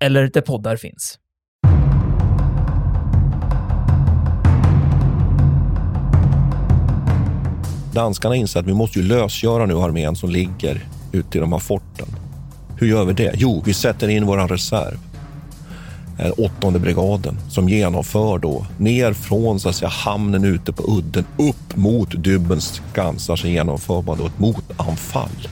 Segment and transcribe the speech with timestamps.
[0.00, 1.18] eller där poddar finns.
[7.92, 11.58] Danskarna inser att vi måste ju lösgöra nu armén som ligger ute i de här
[11.58, 12.06] forten.
[12.78, 13.34] Hur gör vi det?
[13.36, 14.98] Jo, vi sätter in vår reserv.
[16.18, 21.24] Eh, åttonde brigaden som genomför då ner från så att säga, hamnen ute på udden
[21.38, 25.48] upp mot Dubens skansar så genomför man då ett motanfall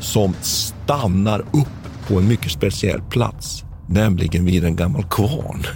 [0.00, 1.68] som stannar upp
[2.08, 5.66] på en mycket speciell plats, nämligen vid en gammal kvarn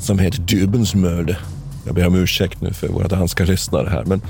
[0.00, 1.38] som heter Dubensmölde.
[1.86, 4.22] Jag ber om ursäkt nu för våra danska lyssnare här, men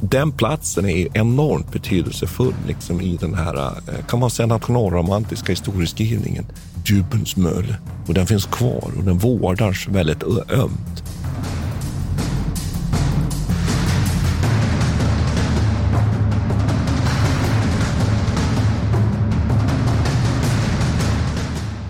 [0.00, 6.46] den platsen är enormt betydelsefull liksom i den här, eh, kan man säga, nationalromantiska historieskrivningen.
[6.74, 7.76] Dybensmölle.
[8.06, 11.04] Och den finns kvar och den vårdas väldigt ömt.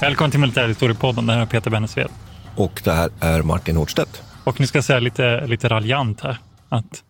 [0.00, 1.26] Välkommen till Militärhistoriepodden.
[1.26, 2.08] Det här är Peter Bennesved.
[2.56, 4.22] Och det här är Martin Hårdstedt.
[4.44, 6.38] Och nu ska jag säga lite, lite raljant här
[6.68, 7.02] att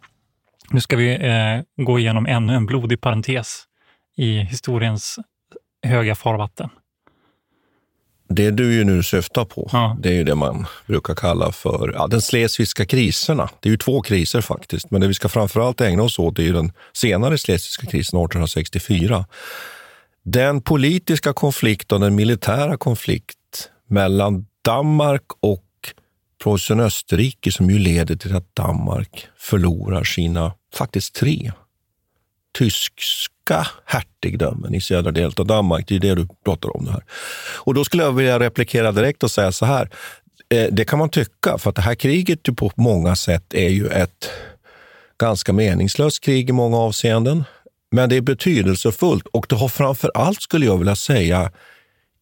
[0.70, 3.62] nu ska vi eh, gå igenom ännu en blodig parentes
[4.16, 5.18] i historiens
[5.86, 6.68] höga farvatten.
[8.28, 9.96] Det du ju nu syftar på, Ja.
[10.00, 13.48] det är ju det man brukar kalla för ja, den schleswigska kriserna.
[13.60, 16.42] Det är ju två kriser faktiskt, men det vi ska framförallt ägna oss åt är
[16.42, 19.24] ju den senare schleswigska krisen 1864.
[20.24, 25.64] Den politiska konflikt och den militära konflikt mellan Danmark och
[26.44, 31.52] Preussen-Österrike som ju leder till att Danmark förlorar sina, faktiskt tre,
[32.58, 35.88] tyska hertigdömen i södra delen av Danmark.
[35.88, 36.84] Det är det du pratar om.
[36.84, 37.04] Det här.
[37.56, 39.90] Och då skulle jag vilja replikera direkt och säga så här.
[40.48, 43.86] Eh, det kan man tycka, för att det här kriget på många sätt är ju
[43.86, 44.30] ett
[45.18, 47.44] ganska meningslöst krig i många avseenden.
[47.90, 51.52] Men det är betydelsefullt och det har framför allt, skulle jag vilja säga,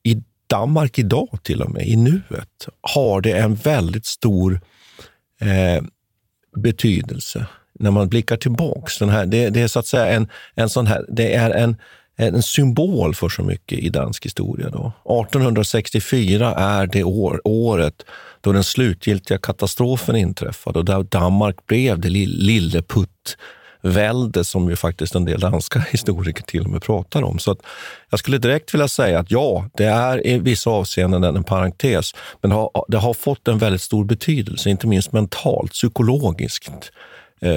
[0.02, 4.60] i Danmark idag till och med, i nuet, har det en väldigt stor
[5.40, 5.84] eh,
[6.56, 7.46] betydelse
[7.78, 8.98] när man blickar tillbaks.
[8.98, 11.76] Den här, det, det är så att säga en, en sån här, det är en,
[12.16, 14.70] en symbol för så mycket i dansk historia.
[14.70, 14.92] Då.
[15.22, 18.04] 1864 är det år, året
[18.40, 23.36] då den slutgiltiga katastrofen inträffade och där Danmark blev det lille putt
[23.82, 27.38] välde som ju faktiskt en del danska historiker till och med pratar om.
[27.38, 27.58] Så att
[28.10, 32.50] jag skulle direkt vilja säga att ja, det är i vissa avseenden en parentes, men
[32.50, 36.92] det har, det har fått en väldigt stor betydelse, inte minst mentalt, psykologiskt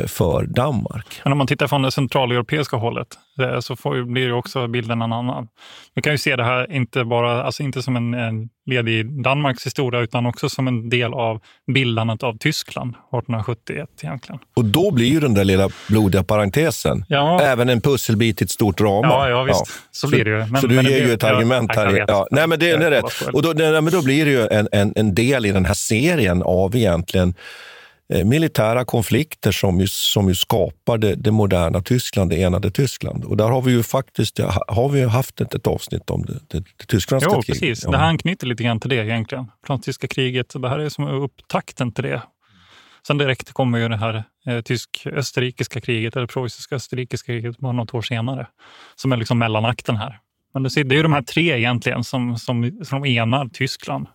[0.08, 1.22] för Danmark.
[1.24, 3.08] Men om man tittar från det centraleuropeiska hållet
[3.42, 5.48] eh, så får, ju- blir ju också bilden en annan.
[5.96, 9.04] Vi kan ju se det här inte bara alltså inte som en, en led i
[9.04, 11.40] Danmarks historia utan också som en del av
[11.74, 14.40] bildandet av Tyskland 1871 egentligen.
[14.56, 17.42] Och då blir ju den där lilla blodiga parentesen Ja.
[17.42, 19.08] även en pusselbit i ett stort drama.
[19.08, 19.66] Ja, ja visst.
[19.92, 20.38] Så blir det ju.
[20.38, 22.06] Men- så du men det ger ju blir- ett argument ja, jag här.
[22.08, 23.06] Ja, nej, men det, det är rätt.
[23.26, 23.32] det.
[23.32, 25.74] Och då, nej, men då blir det ju en, en, en del i den här
[25.74, 27.34] serien av egentligen eh,
[28.26, 33.24] militära konflikter som ju, som ju skapar det, moderna Tyskland, det enade Tyskland.
[33.24, 36.60] Och där har vi ju faktiskt har vi haft ett, ett avsnitt om det, det,
[36.78, 37.62] det tysk-franska Jo, kriget.
[37.62, 37.84] precis.
[37.84, 37.92] Ja.
[37.92, 39.52] Det här anknyter lite grann till det egentligen.
[39.68, 42.22] Franska kriget, det här är som upptakten till det.
[43.08, 48.02] Sen direkt kommer ju det här eh, tysk-österrikiska kriget, eller preussiska-österrikiska kriget, bara något år
[48.02, 48.48] senare,
[48.96, 50.20] som är liksom mellanakten här.
[50.54, 54.08] Men det är ju de här tre egentligen som, som, som enar Tyskland.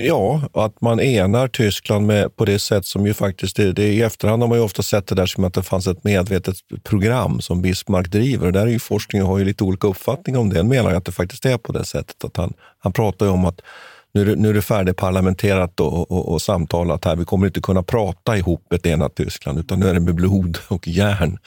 [0.00, 3.56] Ja, att man enar Tyskland med, på det sätt som ju faktiskt...
[3.56, 5.86] Det, det, I efterhand har man ju ofta sett det där som att det fanns
[5.86, 8.46] ett medvetet program som Bismarck driver.
[8.46, 10.60] Och där är ju forskningen har ju lite olika uppfattningar om det.
[10.60, 12.24] En menar att det faktiskt är på det sättet.
[12.24, 13.60] att Han, han pratar ju om att
[14.16, 17.16] nu är det, nu är det färdigparlamenterat och, och, och, samtalat här.
[17.16, 20.58] Vi kommer inte kunna prata ihop ett enat Tyskland, utan nu är det med blod
[20.68, 21.38] och järn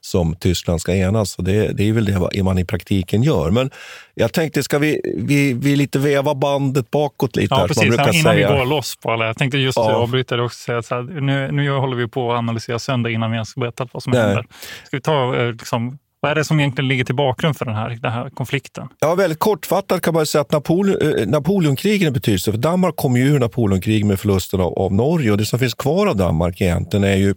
[0.00, 1.38] som Tyskland ska enas.
[1.38, 3.50] Och det, det är väl det man i praktiken gör.
[3.50, 3.70] Men
[4.14, 7.54] jag tänkte, ska vi, vi, vi lite veva bandet bakåt lite?
[7.54, 7.84] Ja, här, precis.
[7.84, 8.52] Innan säga.
[8.52, 9.26] vi går loss på alla.
[9.26, 9.94] Jag tänkte just Ja.
[9.94, 13.30] avbryta det och säga så här, nu, nu håller vi på att analysera sönder innan
[13.30, 14.22] vi ens berättat vad som Nej.
[14.22, 14.46] händer.
[14.84, 17.74] Ska vi ta, eh, liksom, vad är det som egentligen ligger till bakgrund för den
[17.74, 18.88] här, den här konflikten?
[19.00, 22.56] Ja, väldigt kortfattat kan man säga att Napoleon, eh, Napoleonkrigen är betydelsefulla.
[22.56, 25.74] För Danmark kom ju ur Napoleonkriget med förlusten av, av Norge och det som finns
[25.74, 27.34] kvar av Danmark egentligen är ju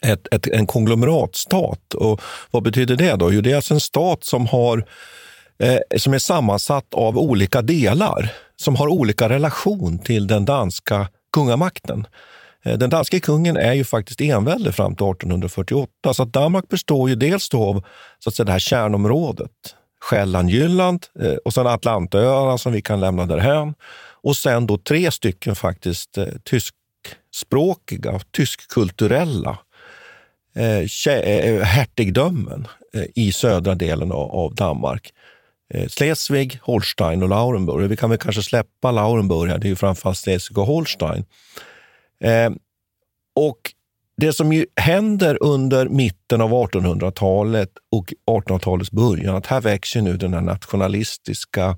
[0.00, 1.94] ett, ett, en konglomeratstat.
[1.94, 2.20] Och
[2.50, 3.32] vad betyder det då?
[3.32, 4.84] Jo, det är alltså en stat som, har,
[5.58, 12.06] eh, som är sammansatt av olika delar som har olika relation till den danska kungamakten.
[12.64, 17.08] Eh, den danske kungen är ju faktiskt envälde fram till 1848, så att Danmark består
[17.08, 17.84] ju dels då av
[18.18, 19.50] så att säga, det här kärnområdet,
[20.00, 23.74] Själland, Jylland eh, och sen Atlantöarna som vi kan lämna därhän.
[24.22, 29.58] Och sen då tre stycken faktiskt eh, tyskspråkiga, tyskkulturella
[30.54, 32.68] eh, hertigdömen
[33.14, 35.12] i södra delen av, Danmark.
[35.88, 37.88] Schleswig, Holstein och Laurenburg.
[37.88, 41.24] Vi kan väl kanske släppa Laurenburg här, det är ju framförallt Schleswig och Holstein.
[42.24, 42.50] Eh,
[43.36, 43.60] och
[44.16, 50.16] det som ju händer under mitten av 1800-talet och 1800-talets början, att här växer nu
[50.16, 51.76] den här nationalistiska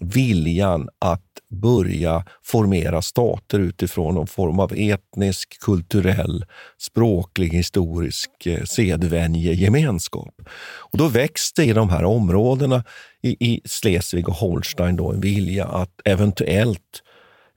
[0.00, 6.44] viljan att börja formera stater utifrån någon form av etnisk, kulturell,
[6.78, 10.34] språklig, historisk eh, sedvänjegemenskap.
[10.60, 12.84] Och då växte i de här områdena
[13.22, 17.02] i, i Schleswig och Holstein då en vilja att eventuellt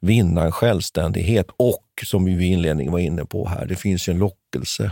[0.01, 4.13] vinna en självständighet och, som vi i inledningen var inne på här, det finns ju
[4.13, 4.91] en lockelse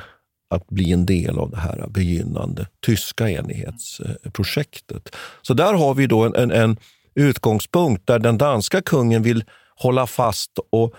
[0.50, 5.15] att bli en del av det här begynnande tyska enhetsprojektet.
[5.41, 6.77] Så där har vi då en, en, en
[7.15, 9.44] utgångspunkt där den danska kungen vill
[9.75, 10.94] hålla fast och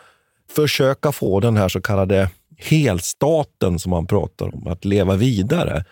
[0.50, 5.84] försöka få den här så kallade helstaten som man pratar om att leva vidare.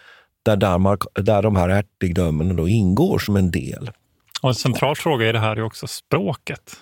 [0.43, 3.91] Där, Danmark, där de här ärtigdömena då ingår som en del.
[4.43, 6.77] Och en central fråga i det här är också språket.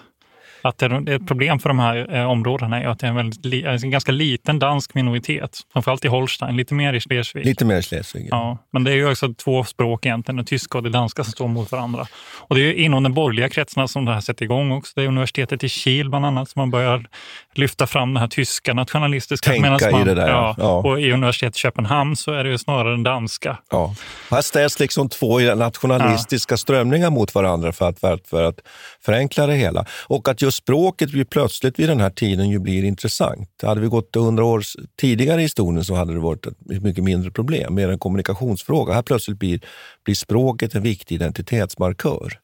[0.67, 3.65] Att ett problem för de här eh, områdena är att det är en, väldigt, li-
[3.65, 5.59] en ganska liten dansk minoritet.
[5.73, 7.47] Framförallt i Holstein, lite mer i Schleswig.
[7.47, 8.29] Lite mer Schleswig.
[8.31, 11.33] Ja, men det är ju också två språk egentligen, det tyska och det danska som
[11.33, 12.07] står mot varandra.
[12.37, 14.93] Och det är ju inom den borgerliga kretsarna som det här sätter igång också.
[14.97, 17.07] Det är universitetet i Kiel bland annat som man börjar
[17.55, 19.51] lyfta fram den här tyska nationalistiska.
[19.51, 20.77] Tänka Medan i man, det där, Ja, ja.
[20.77, 23.59] Och i universitetet i Köpenhamn så är det ju snarare den danska.
[23.71, 23.95] Ja.
[24.31, 28.61] Här ställs liksom två nationalistiska strömningar mot varandra för att, för, att, för att
[29.05, 29.85] förenkla det hela.
[30.07, 33.51] Och att just språket blir plötsligt vid den här tiden ju blir intressant.
[33.63, 34.63] Hade vi gått 100 år
[35.01, 38.93] tidigare i historien så hade det varit ett mycket mindre problem, mer en kommunikationsfråga.
[38.93, 39.61] Här plötsligt blir,
[40.05, 42.39] blir språket en viktig identitetsmarkör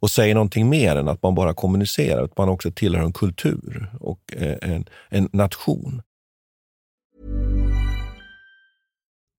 [0.00, 3.90] och säger någonting mer än att man bara kommunicerar, att man också tillhör en kultur
[4.00, 6.02] och eh, en, en nation.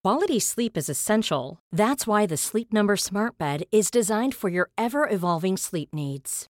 [0.03, 1.59] Quality sleep is essential.
[1.71, 6.49] That's why the Sleep Number Smart Bed is designed for your ever evolving sleep needs.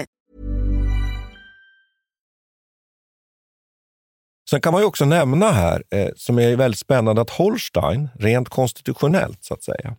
[4.51, 8.49] Sen kan man ju också nämna här, eh, som är väldigt spännande, att Holstein, rent
[8.49, 9.95] konstitutionellt så att säga,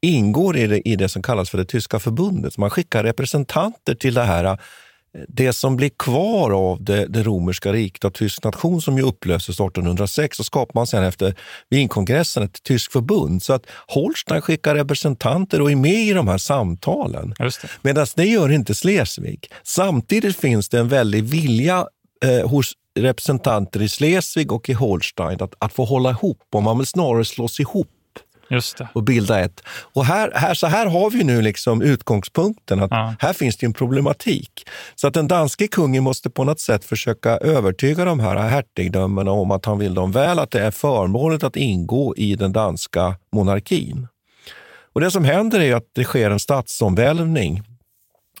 [0.00, 2.58] ingår i det, i det som kallas för det tyska förbundet.
[2.58, 4.58] Man skickar representanter till det här
[5.28, 9.60] det som blir kvar av det, det romerska riket och tysk nation som ju upplöstes
[9.60, 11.34] 1806 så skapar man sen efter
[11.70, 13.42] Wienkongressen ett tyskt förbund.
[13.42, 17.34] Så att Holstein skickar representanter och är med i de här samtalen.
[17.82, 19.50] Medan det gör inte Schleswig.
[19.62, 21.86] Samtidigt finns det en väldig vilja
[22.24, 26.78] eh, hos representanter i Schleswig och i Holstein att, att få hålla ihop och man
[26.78, 27.88] vill snarare slås ihop
[28.50, 28.88] Just det.
[28.92, 29.62] och bilda ett.
[29.68, 33.14] Och här, här, så här har vi nu liksom utgångspunkten, att ja.
[33.18, 34.68] här finns det en problematik.
[34.94, 39.50] Så att den danske kungen måste på något sätt försöka övertyga de här hertigdömena om
[39.50, 44.08] att han vill dem väl, att det är förmånligt att ingå i den danska monarkin.
[44.94, 47.56] Och Det som händer är att det sker en statsomvälvning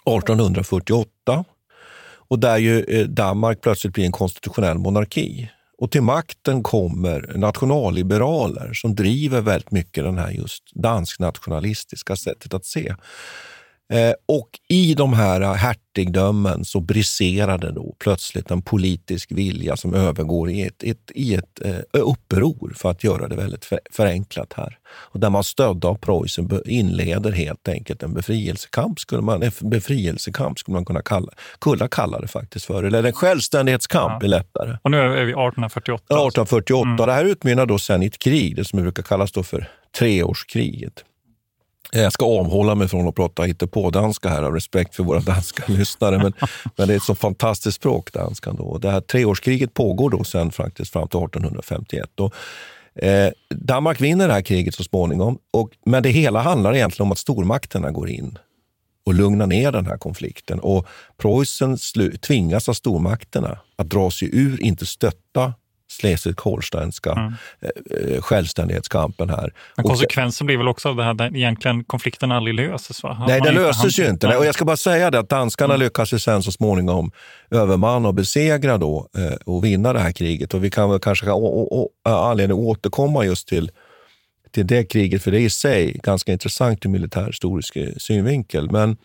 [0.06, 1.44] 1848
[2.32, 5.50] och där ju eh, Danmark plötsligt blir en konstitutionell monarki.
[5.78, 12.64] Och till makten kommer nationalliberaler som driver väldigt mycket den här just dansk-nationalistiska sättet att
[12.64, 12.94] se.
[13.92, 20.50] Eh, och i de här hertigdömen så briserade då plötsligt en politisk vilja som övergår
[20.50, 24.78] i ett, ett, i ett eh, uppror, för att göra det väldigt förenklat här.
[24.84, 30.58] Och där man stödda av Preussen inleder helt enkelt en befrielsekamp, skulle man, en befrielsekamp
[30.58, 32.84] skulle man kunna kalla, kunna kalla det faktiskt för.
[32.84, 34.24] Eller en självständighetskamp ja.
[34.26, 34.76] är lättare.
[34.82, 36.04] Och nu är vi 1848.
[36.04, 36.88] 1848.
[36.88, 36.96] Mm.
[36.96, 39.68] Det här utmynnar då sen i ett krig, det som brukar kallas då för
[39.98, 41.04] treårskriget.
[41.96, 45.62] Eh, jag ska avhålla mig från att prata på-danska här av respekt för våra danska
[45.66, 46.18] lyssnare.
[46.18, 46.32] Men,
[46.76, 48.56] men det är ett så fantastiskt språk, danskan.
[48.56, 48.78] Då.
[48.78, 52.20] Det här treårskriget pågår då sen faktiskt fram till 1851.
[52.20, 52.34] Och,
[53.04, 57.12] eh, Danmark vinner det här kriget så småningom, och, men det hela handlar egentligen om
[57.12, 58.38] att stormakterna går in
[59.06, 60.60] och lugnar ner den här konflikten.
[60.60, 61.76] Och Preussen
[62.20, 65.54] tvingas av stormakterna att dra sig ur, inte stötta
[66.00, 67.34] Schleswig-Holsteinska mm.
[67.60, 69.52] Eh, eh, självständighetskampen här.
[69.76, 73.02] Men konsekvensen blir väl också av det här att egentligen konflikten aldrig löses?
[73.02, 73.24] Va?
[73.28, 74.28] Nej, den löses ju inte.
[74.28, 74.36] Nej.
[74.36, 75.84] Och jag ska bara säga det att danskarna mm.
[75.84, 77.12] lyckas ju sen så småningom
[77.50, 80.54] övermanna och besegra då eh, och vinna det här kriget.
[80.54, 83.70] Och vi kan väl kanske ha anledning att återkomma just till
[84.52, 88.70] till det kriget, för det är i sig ganska intressant ur militärhistorisk synvinkel.
[88.70, 88.96] Men,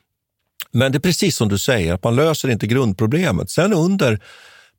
[0.71, 3.49] men det är precis som du säger, att man löser inte grundproblemet.
[3.49, 4.19] Sen under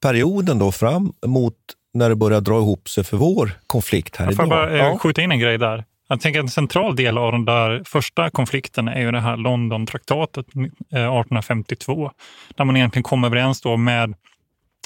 [0.00, 1.54] perioden då fram mot
[1.98, 4.44] när det börjar dra ihop sig för vår konflikt här jag idag.
[4.44, 4.98] Får bara eh, ja.
[4.98, 5.84] skjuta in en grej där?
[6.08, 9.36] Jag tänker att en central del av den där första konflikten är ju det här
[9.36, 12.10] London-traktatet 1852, eh,
[12.56, 14.14] där man egentligen kom överens då med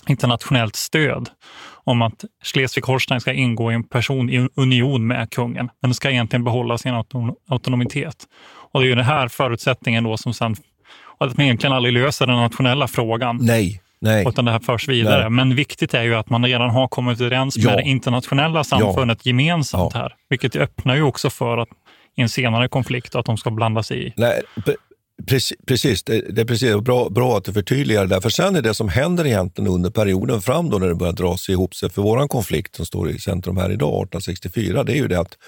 [0.09, 1.29] internationellt stöd
[1.85, 6.11] om att Schleswig-Holstein ska ingå i en person i union med kungen, men det ska
[6.11, 6.95] egentligen behålla sin
[7.49, 8.17] autonomitet.
[8.73, 10.57] Och det är ju den här förutsättningen då som sen,
[11.19, 13.39] att man egentligen aldrig löser den nationella frågan.
[13.41, 13.82] Nej.
[14.03, 14.29] Nej.
[14.29, 15.21] utan det här förs vidare.
[15.21, 15.31] Nej.
[15.31, 17.71] Men viktigt är ju att man redan har kommit överens ja.
[17.71, 19.29] med det internationella samfundet ja.
[19.29, 20.01] gemensamt ja.
[20.01, 20.15] här.
[20.29, 21.69] Vilket öppnar ju också för att
[22.17, 24.13] i en senare konflikt att de ska blanda sig i.
[24.17, 24.43] Nej,
[25.67, 26.77] Precis, det, det är precis.
[26.77, 28.21] Bra, bra att du förtydligar det där.
[28.21, 31.37] För sen är det som händer egentligen under perioden fram då när det börjar dra
[31.37, 34.97] sig ihop sig för vår konflikt som står i centrum här idag, 1864, det är
[34.97, 35.39] ju det att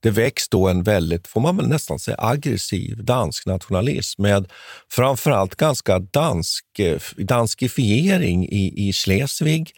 [0.00, 4.52] det väcks då en väldigt, får man väl nästan säga, aggressiv dansk nationalism med
[4.90, 9.72] framförallt ganska dansk, eh, danskifiering i, i Schleswig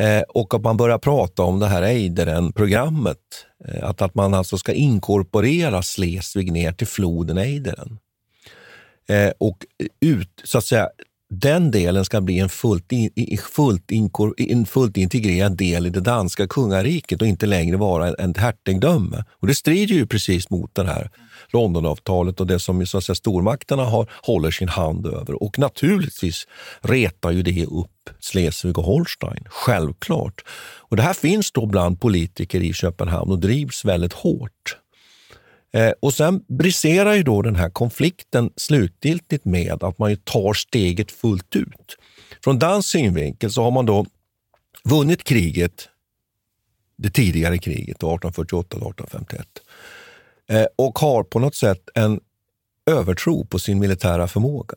[0.00, 3.46] eh, och att man börjar prata om det här Eideren-programmet.
[3.68, 7.98] Eh, att, att man alltså ska inkorporera Schleswig ner till floden Eideren.
[9.08, 9.66] Eh, och
[10.00, 10.88] ut, så att säga,
[11.30, 13.10] den delen ska bli en fullt, in,
[13.52, 18.36] fullt, inkor, en fullt integrerad del i det danska kungariket och inte längre vara ett
[18.36, 19.24] hertigdöme.
[19.30, 21.10] Och det strider ju precis mot det här
[21.52, 25.42] Londonavtalet och det som så att säga, stormakterna har, håller sin hand över.
[25.42, 26.46] Och naturligtvis
[26.80, 30.44] retar ju det upp Schleswig och Holstein, självklart.
[30.78, 34.79] Och det här finns då bland politiker i Köpenhamn och drivs väldigt hårt.
[35.72, 41.12] Eh, och sen briserar ju då den här konflikten slutgiltigt med att man tar steget
[41.12, 41.96] fullt ut.
[42.44, 44.06] Från dansk synvinkel så har man då
[44.84, 45.88] vunnit kriget,
[46.96, 49.44] det tidigare kriget 1848-1851
[50.48, 52.20] eh, och har på något sätt en
[52.86, 54.74] övertro på sin militära förmåga.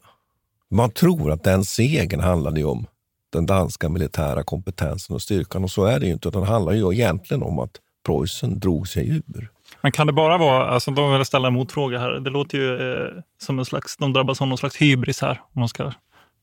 [0.69, 2.87] Man tror att den segern handlade om
[3.29, 6.27] den danska militära kompetensen och styrkan och så är det ju inte.
[6.27, 9.52] Utan det handlar ju egentligen om att Preussen drog sig ur.
[9.83, 12.11] Men kan det bara vara, alltså de vill ställa en motfråga här.
[12.11, 13.09] Det låter ju eh,
[13.41, 15.91] som en slags, de drabbas av någon slags hybris här, om man ska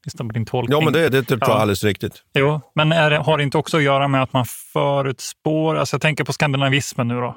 [0.05, 0.79] lyssna på din tolkning.
[0.79, 1.55] Ja, men det, det tror jag ja.
[1.55, 2.23] alldeles riktigt.
[2.35, 6.03] Jo, men är har det inte också att göra med att man förutspår, alltså jag
[6.03, 7.37] tänker på skandinavismen nu då,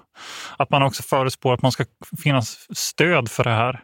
[0.58, 1.86] att man också förutspår att man ska
[2.24, 3.80] finnas stöd för det här.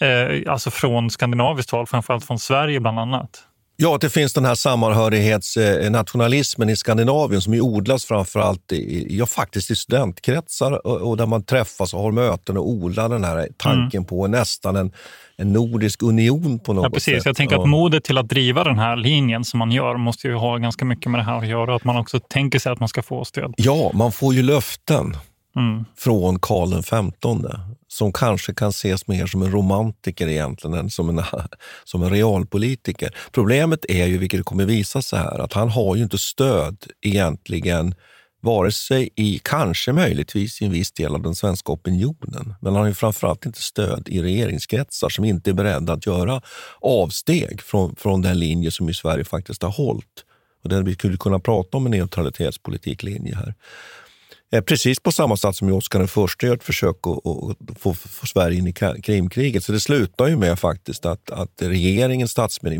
[0.00, 3.48] Eh, alltså från skandinaviskt håll, framförallt från Sverige bland annat.
[3.76, 9.26] Ja, det finns den här samhörighetsnationalismen i Skandinavien som ju odlas framför allt i, ja,
[9.26, 13.48] faktiskt i studentkretsar och, och där man träffas och har möten och odlar den här
[13.56, 14.04] tanken mm.
[14.04, 14.92] på nästan en,
[15.36, 17.14] en nordisk union på något ja, precis.
[17.14, 17.26] sätt.
[17.26, 20.34] Jag tänker att modet till att driva den här linjen som man gör måste ju
[20.34, 21.76] ha ganska mycket med det här att göra.
[21.76, 23.54] Att man också tänker sig att man ska få stöd.
[23.56, 25.16] Ja, man får ju löften
[25.56, 25.84] mm.
[25.96, 27.46] från Karl XV
[27.94, 31.24] som kanske kan ses mer som en romantiker egentligen än som en,
[31.84, 33.14] som en realpolitiker.
[33.32, 37.94] Problemet är ju, vilket kommer visa sig här, att han har ju inte stöd egentligen
[38.42, 42.82] vare sig i, kanske möjligtvis i en viss del av den svenska opinionen, men han
[42.82, 46.42] har ju framförallt inte stöd i regeringskretsar som inte är beredda att göra
[46.80, 50.24] avsteg från, från den linje som i Sverige faktiskt har hållit.
[50.62, 53.54] Och där vi skulle kunna prata om en neutralitetspolitiklinje här.
[54.52, 57.94] Eh, precis på samma sätt som Oskar den första gör ett försök att, att få,
[57.94, 58.72] få, Sverige in i
[59.02, 59.64] Krimkriget.
[59.64, 62.28] Så det slutar ju med faktiskt att, att regeringen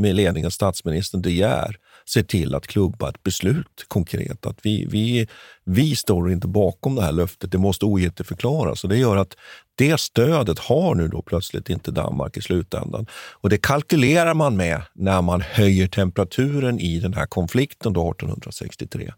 [0.01, 1.77] med ledning av statsministern De Geer
[2.09, 4.47] ser till att klubba ett beslut konkret.
[4.47, 5.29] Att vi, vi,
[5.65, 8.85] vi står inte bakom det här löftet, det måste ogiltigförklaras.
[8.85, 9.37] Och det gör att
[9.75, 13.07] det stödet har nu då plötsligt inte Danmark i slutändan.
[13.33, 19.13] Och det kalkylerar man med när man höjer temperaturen i den här konflikten då 1863.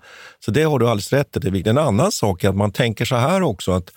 [0.44, 1.68] Så det har du alldeles rätt i.
[1.68, 3.92] En annan sak är att man tänker så här också att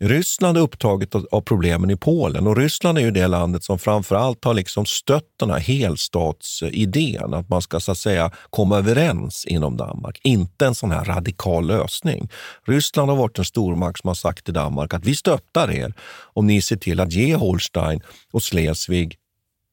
[0.00, 4.16] Ryssland är upptaget av problemen i Polen och Ryssland är ju det landet som framför
[4.16, 9.44] allt har liksom stött den här helstatsidén, att man ska så att säga komma överens
[9.46, 10.20] inom Danmark.
[10.22, 12.28] Inte en sån här radikal lösning.
[12.66, 15.94] Ryssland har varit en stormakt som har sagt till Danmark att vi stöttar er
[16.34, 18.00] om ni ser till att ge Holstein
[18.32, 19.16] och Schleswig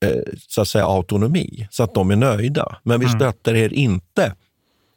[0.06, 2.78] eh, så att säga autonomi, så att de är nöjda.
[2.84, 3.20] Men vi mm.
[3.20, 4.36] stöttar er inte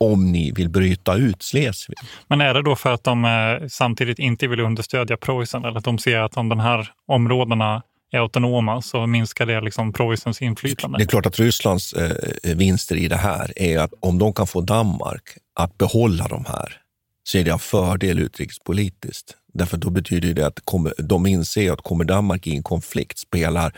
[0.00, 1.98] om ni vill bryta ut Schleswig.
[2.28, 5.84] Men är det då för att de eh, samtidigt inte vill understödja Preussen eller att
[5.84, 10.98] de ser att om de här områdena är autonoma så minskar det liksom Preussens inflytande?
[10.98, 14.46] Det är klart att Rysslands eh, vinster i det här är att om de kan
[14.46, 15.22] få Danmark
[15.54, 16.76] att behålla de här
[17.24, 19.34] så är det av fördel utrikespolitiskt.
[19.52, 23.72] Därför då betyder det att kommer, de inser att kommer Danmark i en konflikt spelar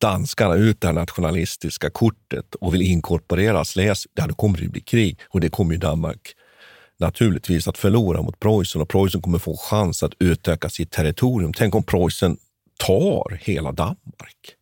[0.00, 4.80] danskarna ut det här nationalistiska kortet och vill inkorporera Schleswig, ja, då kommer det bli
[4.80, 6.34] krig och det kommer ju Danmark
[7.00, 11.52] naturligtvis att förlora mot Preussen och Preussen kommer få chans att utöka sitt territorium.
[11.52, 12.36] Tänk om Preussen
[12.78, 14.56] tar hela Danmark.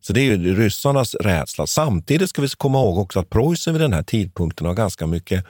[0.00, 1.66] Så det är ju ryssarnas rädsla.
[1.66, 5.44] Samtidigt ska vi komma ihåg också att Preussen vid den här tidpunkten har ganska mycket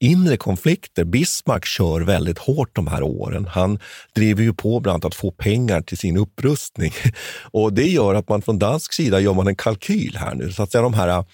[0.00, 1.04] inre konflikter.
[1.04, 3.46] Bismarck kör väldigt hårt de här åren.
[3.50, 3.78] Han
[4.14, 6.92] driver ju på bland annat att få pengar till sin upprustning
[7.50, 10.52] och det gör att man från dansk sida gör man en kalkyl här nu.
[10.52, 11.24] Så att säga, de här,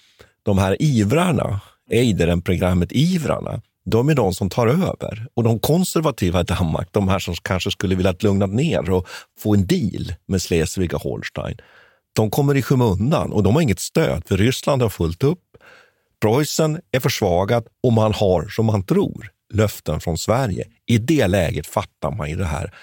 [0.43, 5.27] de här ivrarna, Eideren-programmet-ivrarna, de är de som tar över.
[5.33, 9.07] Och de konservativa i Danmark, de här som kanske skulle vilja lugna ner och
[9.39, 11.57] få en deal med Schleswig och Holstein,
[12.13, 15.43] de kommer i skymundan och de har inget stöd, för Ryssland har fullt upp.
[16.21, 20.65] Preussen är försvagat och man har, som man tror, löften från Sverige.
[20.85, 22.73] I det läget fattar man ju det här,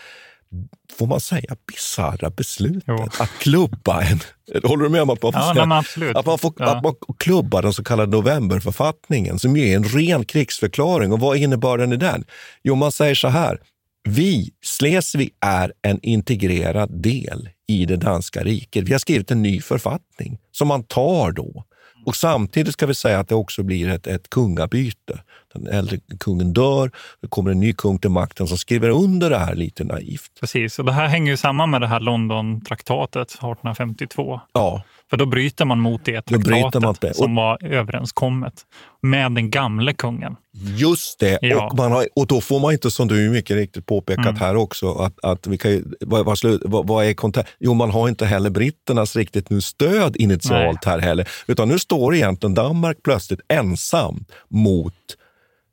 [0.92, 3.08] får man säga, bisarra beslutet jo.
[3.18, 4.20] att klubba en...
[4.64, 5.64] Håller du med om att man får, ja,
[5.96, 6.76] nej, att man får ja.
[6.76, 11.12] att man klubbar den så kallade novemberförfattningen som är en ren krigsförklaring?
[11.12, 12.24] Och vad är innebörden i den?
[12.62, 13.60] Jo, man säger så här.
[14.08, 18.88] Vi, Schleswig, är en integrerad del i det danska riket.
[18.88, 21.64] Vi har skrivit en ny författning som man tar då.
[22.06, 25.22] Och samtidigt ska vi säga att det också blir ett, ett kungabyte.
[25.54, 29.38] Den äldre kungen dör, det kommer en ny kung till makten som skriver under det
[29.38, 30.30] här lite naivt.
[30.40, 34.40] Precis, och det här hänger ju samman med det här London-traktatet 1852.
[34.52, 34.82] Ja.
[35.10, 37.14] För då bryter man mot det traktatet det.
[37.14, 38.54] som var överenskommet
[39.02, 40.36] med den gamle kungen.
[40.76, 41.66] Just det, ja.
[41.66, 44.36] och, man har, och då får man inte, som du mycket riktigt påpekat mm.
[44.36, 47.48] här också, att, att vi kan, vad, vad, vad, vad är kontakt?
[47.58, 50.94] Jo, man har inte heller britternas riktigt nu stöd initialt Nej.
[50.94, 54.94] här heller, utan nu står egentligen Danmark plötsligt ensam mot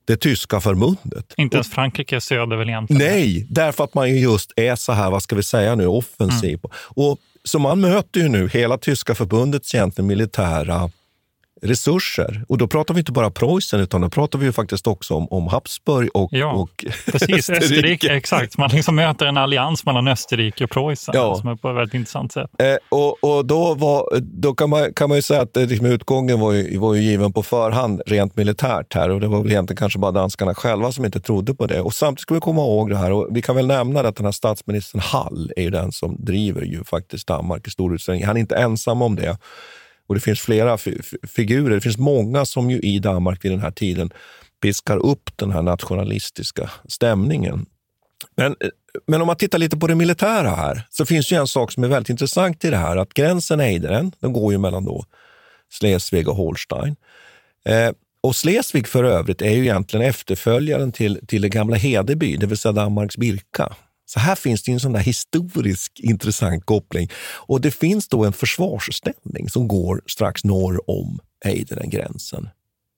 [0.08, 1.34] det tyska förbundet.
[1.38, 3.02] Inte ens Frankrike stöder väl egentligen?
[3.02, 6.60] Nej, därför att man just är så här, vad ska vi säga nu, offensiv.
[6.64, 6.72] Mm.
[6.88, 10.90] Och, så man möter ju nu hela tyska förbundets egentligen militära
[11.62, 12.46] resurser.
[12.48, 15.28] Och då pratar vi inte bara Preussen, utan då pratar vi ju faktiskt också om,
[15.28, 17.66] om Habsburg och, ja, och precis, Österrike.
[17.66, 18.16] Österrike.
[18.16, 21.36] Exakt, man liksom möter en allians mellan Österrike och Preussen ja.
[21.36, 22.50] som är på ett väldigt intressant sätt.
[22.60, 26.40] Eh, och och då, var, då kan, man, kan man ju säga att liksom, utgången
[26.40, 29.78] var ju, var ju given på förhand rent militärt här och det var väl egentligen
[29.78, 31.82] kanske bara danskarna själva som inte trodde på det.
[31.82, 34.26] Och samtidigt ska vi komma ihåg det här och vi kan väl nämna att den
[34.26, 38.26] här statsministern Hall är ju den som driver ju faktiskt Danmark i stor utsträckning.
[38.26, 39.38] Han är inte ensam om det.
[40.08, 40.78] Och det finns flera
[41.28, 41.76] figurer.
[41.76, 44.10] Det finns många som ju i Danmark vid den här tiden
[44.62, 47.66] piskar upp den här nationalistiska stämningen.
[48.38, 48.70] Men, eh,
[49.08, 51.84] men om man tittar lite på det militära här så finns ju en sak som
[51.84, 52.98] är väldigt intressant i det här.
[52.98, 55.06] Att gränsen Eideren, den går ju mellan då
[55.80, 56.96] Schleswig och Holstein.
[57.66, 57.92] Eh,
[58.22, 62.58] och Schleswig för övrigt är ju egentligen efterföljaren till, till det gamla Hedeby, det vill
[62.58, 63.76] säga Danmarks Birka.
[64.06, 67.10] Så här finns det en sån historisk intressant koppling.
[67.36, 72.50] Och det finns då en försvarsställning som går strax norr om Ejderen-gränsen,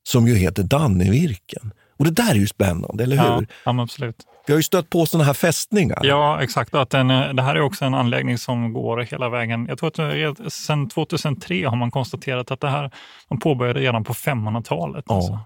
[0.03, 1.73] som ju heter Dannevirken.
[1.99, 3.23] Och det där är ju spännande, eller hur?
[3.23, 4.15] Ja, ja absolut.
[4.47, 5.99] Vi har ju stött på sådana här fästningar.
[6.03, 6.75] Ja, exakt.
[6.75, 9.65] Att den, det här är också en anläggning som går hela vägen.
[9.69, 12.91] Jag tror att sedan 2003 har man konstaterat att det här
[13.29, 15.05] man påbörjade redan på 500-talet.
[15.07, 15.15] Ja.
[15.15, 15.39] Alltså.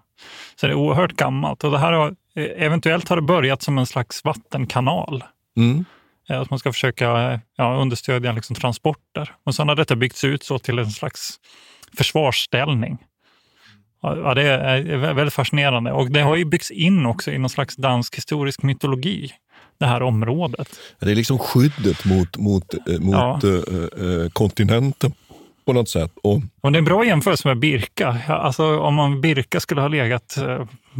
[0.56, 1.64] Så det är oerhört gammalt.
[1.64, 5.24] Och det här har, eventuellt har det börjat som en slags vattenkanal.
[5.58, 5.86] Mm.
[6.30, 9.36] Att man ska försöka ja, understödja liksom transporter.
[9.44, 11.40] Och sen har detta byggts ut så till en slags
[11.98, 12.98] försvarsställning.
[14.02, 15.92] Ja, det är väldigt fascinerande.
[15.92, 19.32] Och det har ju byggts in också i någon slags dansk historisk mytologi,
[19.78, 20.80] det här området.
[21.00, 23.40] Det är liksom skyddet mot, mot, eh, mot ja.
[23.44, 25.14] äh, kontinenten
[25.66, 26.12] på något sätt.
[26.24, 28.18] Och, och det är en bra jämförelse med Birka.
[28.28, 30.38] Alltså om man Birka skulle ha legat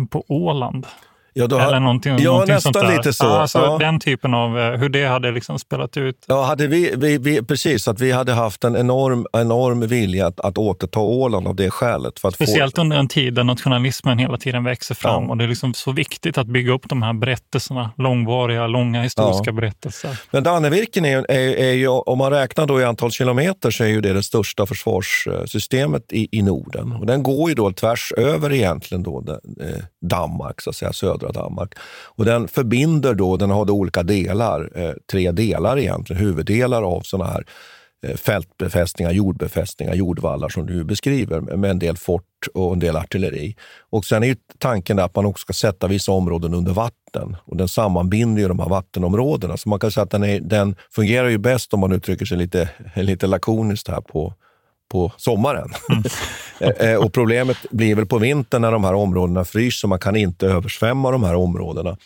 [0.10, 0.86] på Åland
[1.34, 2.98] Ja, då, Eller någonting, ja någonting nästan sånt där.
[2.98, 3.28] lite så.
[3.28, 3.78] Alltså ja.
[3.78, 6.26] Den typen av, eh, hur det hade liksom spelat ut.
[6.28, 10.40] Ja, hade vi, vi, vi, precis, att vi hade haft en enorm, enorm vilja att,
[10.40, 12.20] att återta Åland av det skälet.
[12.20, 12.82] För att Speciellt få...
[12.82, 15.30] under en tid där nationalismen hela tiden växer fram Ja.
[15.30, 19.44] och det är liksom så viktigt att bygga upp de här berättelserna, långvariga, långa historiska
[19.50, 19.54] Ja.
[19.54, 20.22] berättelser.
[20.32, 23.88] Men Dannevirken är, är, är ju, om man räknar då i antal kilometer, så är
[23.88, 26.92] ju det det största försvarssystemet i, i Norden.
[26.92, 29.24] Och den går ju då tvärs över egentligen då,
[29.62, 29.68] eh,
[30.02, 31.74] Danmark, så att säga, södra Danmark.
[32.16, 37.02] Och den förbinder då, den har då olika delar, eh, tre delar egentligen, huvuddelar av
[37.02, 37.46] sådana här
[38.08, 43.56] eh, fältbefästningar, jordbefästningar, jordvallar som du beskriver, med en del fort och en del artilleri.
[43.90, 47.58] Och sen är ju tanken att man också ska sätta vissa områden under vatten och
[47.58, 49.58] den sammanbinder ju de här vattenområdena.
[49.58, 52.38] Så man kan säga att den, är, den fungerar ju bäst, om man uttrycker sig
[52.38, 54.34] lite, lite lakoniskt här, på,
[54.92, 55.70] på sommaren.
[56.60, 59.88] Eh, eh, och problemet blir väl på vintern när de här områdena fryser.
[59.88, 61.98] Man kan inte översvämma de här områdena.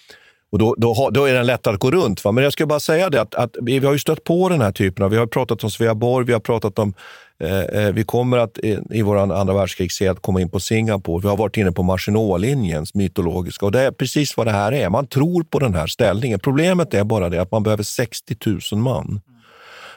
[0.51, 2.23] Och då, då, då är den lättare att gå runt.
[2.23, 2.31] Va?
[2.31, 4.61] Men jag skulle bara säga det att, att vi, vi har ju stött på den
[4.61, 5.11] här typen av...
[5.11, 6.93] Vi har pratat om Sveaborg, vi har pratat om...
[7.39, 11.21] Eh, eh, vi kommer att i, i vår andra världskrigsserie att komma in på Singapore.
[11.21, 13.65] Vi har varit inne på Maginot-linjens mytologiska.
[13.65, 14.89] Och det är precis vad det här är.
[14.89, 16.39] Man tror på den här ställningen.
[16.39, 18.35] Problemet är bara det att man behöver 60
[18.71, 19.21] 000 man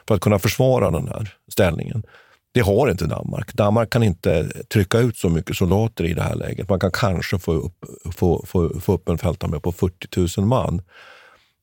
[0.07, 2.03] för att kunna försvara den här ställningen.
[2.51, 3.53] Det har inte Danmark.
[3.53, 6.69] Danmark kan inte trycka ut så mycket soldater i det här läget.
[6.69, 10.81] Man kan kanske få upp, få, få, få upp en fältarmé på 40 000 man.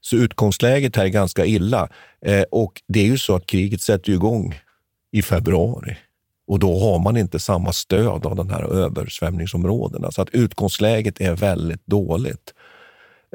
[0.00, 1.88] Så utgångsläget här är ganska illa.
[2.26, 4.54] Eh, och det är ju så att kriget sätter igång
[5.12, 5.96] i februari.
[6.46, 10.10] Och då har man inte samma stöd av de här översvämningsområdena.
[10.10, 12.54] Så att utgångsläget är väldigt dåligt.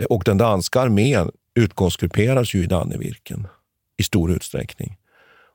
[0.02, 3.48] Eh, Och den danska armén utgångsgrupperas ju i Dannevirken
[3.98, 4.98] i stor utsträckning.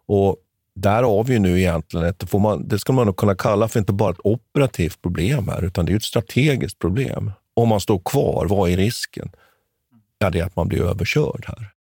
[0.09, 0.37] Och
[0.77, 3.69] där har vi ju nu egentligen ett, får man, det skulle man nog kunna kalla
[3.69, 7.33] för inte bara ett operativt problem här, utan det är ett strategiskt problem.
[7.55, 9.31] Om man står kvar, vad är risken?
[10.19, 11.73] Ja, det är att man blir överkörd här.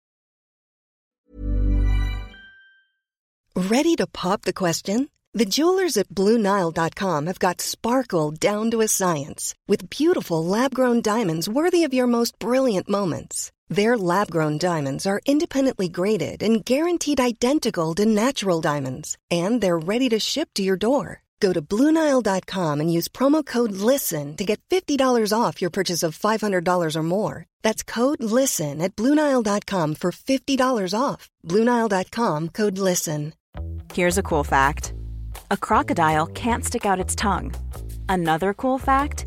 [3.70, 5.08] Ready to pop the question?
[5.38, 11.00] The jewelers at BlueNile.com have got sparkle down to a science with beautiful lab grown
[11.00, 13.52] diamonds worthy of your most brilliant moments.
[13.68, 19.78] Their lab grown diamonds are independently graded and guaranteed identical to natural diamonds, and they're
[19.78, 21.22] ready to ship to your door.
[21.40, 26.16] Go to BlueNile.com and use promo code LISTEN to get $50 off your purchase of
[26.18, 27.44] $500 or more.
[27.62, 31.28] That's code LISTEN at BlueNile.com for $50 off.
[31.44, 33.34] BlueNile.com code LISTEN.
[33.92, 34.94] Here's a cool fact
[35.50, 37.54] a crocodile can't stick out its tongue.
[38.08, 39.26] Another cool fact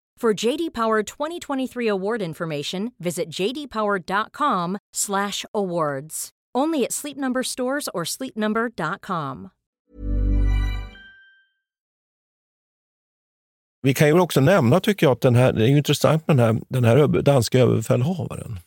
[0.21, 6.29] For JD Power 2023 award information, visit jdpower.com/awards.
[6.57, 9.49] Only at Sleep Number stores or sleepnumber.com.
[13.81, 16.37] Vi kan ju också nämna, tycker jag, att den här, det är ju intressant med
[16.37, 18.59] den här, den här danska överbefälhavaren.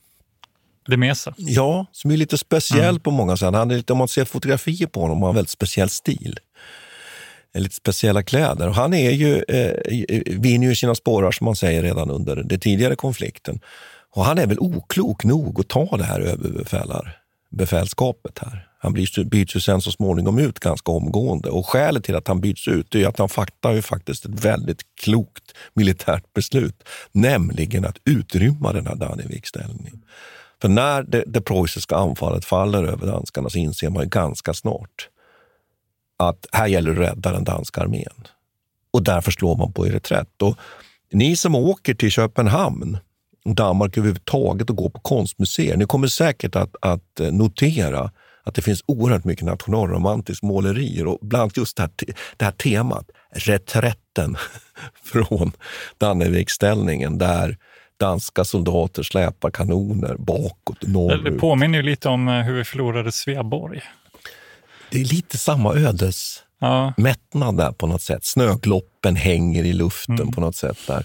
[1.15, 1.33] sig.
[1.37, 3.01] Ja, som är lite speciell Mm.
[3.01, 3.55] på många sätt.
[3.55, 6.39] Han är lite, om man ser fotografier på honom har han väldigt speciell stil.
[7.55, 8.69] Eh, lite speciella kläder.
[8.69, 9.75] Och han är ju, eh,
[10.27, 13.61] vinner ju sina spårar, som man säger, redan under den tidigare konflikten.
[14.11, 18.39] Och han är väl oklok nog att ta det här överbefälskapet.
[18.39, 18.69] här.
[18.79, 21.51] Han byts, ju- byts ju sen så småningom ut ganska omgående.
[21.51, 24.81] Och skälet till att han byts ut är att han fattar ju faktiskt ett väldigt
[25.01, 26.83] klokt militärt beslut.
[27.13, 30.03] Nämligen att utrymma den här Dannevikställningen.
[30.63, 35.09] För när det, det preussiska anfallet faller över danskarna så inser man ju ganska snart
[36.17, 38.27] att här gäller det att rädda den danska armén.
[38.91, 40.43] Och därför slår man på i reträtt.
[40.43, 40.59] Och
[41.13, 42.99] ni som åker till Köpenhamn,
[43.45, 48.11] Danmark överhuvudtaget och går på konstmuseer, ni kommer säkert att, att eh, notera
[48.45, 51.91] att det finns oerhört mycket nationalromantiskt målerier och bland annat just det här,
[52.37, 54.37] det här temat, reträtten
[55.05, 55.53] från
[55.99, 57.57] Dannevikställningen där
[57.97, 61.25] danska soldater släpar kanoner bakåt, norrut.
[61.25, 63.83] det påminner ju lite om eh, hur vi förlorade Sveaborg.
[64.95, 66.43] Det är lite samma ödes
[66.97, 68.25] mättnad där på något sätt.
[68.25, 70.33] Snögloppen hänger i luften Mm.
[70.33, 71.05] på något sätt där.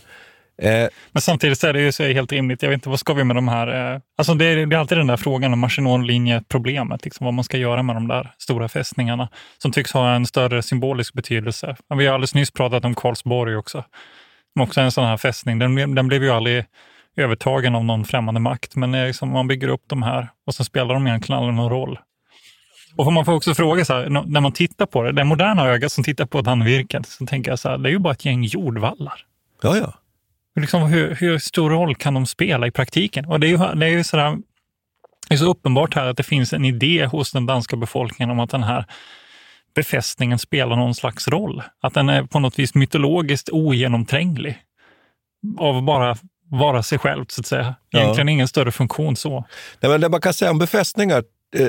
[0.62, 2.62] Eh, Men samtidigt så är det ju så helt rimligt.
[2.62, 3.93] Jag vet inte, vad ska vi med de här...
[3.93, 7.06] Eh, alltså det, är, det är alltid den där frågan om Maginot-linje-problemet.
[7.06, 10.62] Liksom vad man ska göra med de där stora fästningarna som tycks ha en större
[10.62, 11.75] symbolisk betydelse.
[11.89, 13.84] Men vi har alldeles nyss pratat om Karlsborg också.
[14.54, 15.60] Som också är en sån här fästning.
[15.60, 16.65] Den, den blev ju aldrig
[17.17, 18.75] övertagen av någon främmande makt.
[18.75, 21.69] Men är liksom, man bygger upp de här och sen spelar de egentligen aldrig någon
[21.69, 21.99] roll.
[22.95, 25.91] Och man får också fråga, så här, när man tittar på det, det moderna ögat
[25.91, 28.43] som tittar på Dannevirket, så tänker jag så här, det är ju bara ett gäng
[28.43, 29.25] jordvallar.
[29.62, 29.93] ja, ja.
[30.60, 33.25] Liksom, hur, hur stor roll kan de spela i praktiken?
[33.25, 34.38] Och det är ju, det är ju sådär,
[35.30, 38.39] det är så uppenbart här att det finns en idé hos den danska befolkningen om
[38.39, 38.86] att den här
[39.75, 41.63] befästningen spelar någon slags roll.
[41.82, 44.58] Att den är på något vis mytologiskt ogenomtränglig.
[45.58, 46.17] Av bara
[46.49, 47.75] vara sig själv, så att säga.
[47.89, 47.99] Ja.
[47.99, 49.45] Egentligen ingen större funktion så.
[49.80, 51.23] Nej, men det man kan säga om befästningar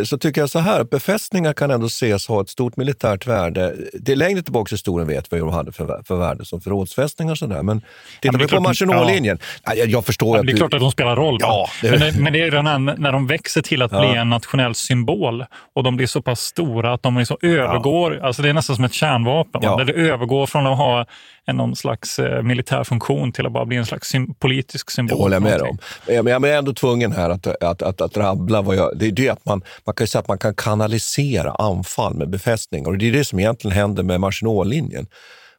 [0.05, 3.75] så tycker jag så här, befästningar kan ändå ses ha ett stort militärt värde.
[3.93, 6.61] Det är längre tillbaka i historien vet vi vad de hade för, för värde som
[6.61, 7.63] förrådsfästningar och sådär.
[7.63, 7.83] Men
[8.21, 9.75] tittar vi på Maginot-linjen, ja.
[9.75, 10.59] jag, jag förstår Ja, att det är du...
[10.59, 11.37] klart att de spelar roll.
[11.41, 14.01] Ja, det- Men, det, men det är här, när de växer till att Ja.
[14.01, 18.43] bli en nationell symbol och de blir så pass stora att de liksom övergår, alltså
[18.43, 19.61] det är nästan som ett kärnvapen.
[19.61, 19.67] va?
[19.69, 19.77] Ja.
[19.77, 21.07] Där det övergår från att ha
[21.53, 25.17] någon slags eh, militär funktion till att bara bli en slags sym, politisk symbol.
[25.17, 25.79] Det håller jag med om.
[26.07, 28.99] Men jag, är ändå tvungen här att, att, att, att rabbla vad jag...
[28.99, 32.89] Det är det att man, man kan säga att man kan kanalisera anfall med befästningar.
[32.89, 35.07] Och det är det som egentligen händer med Maginot-linjen.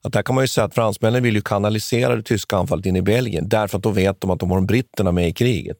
[0.04, 2.96] Att där kan man ju säga att fransmännen vill ju kanalisera det tyska anfallet in
[2.96, 5.78] i Belgien därför att då vet de att de har de britterna med i kriget.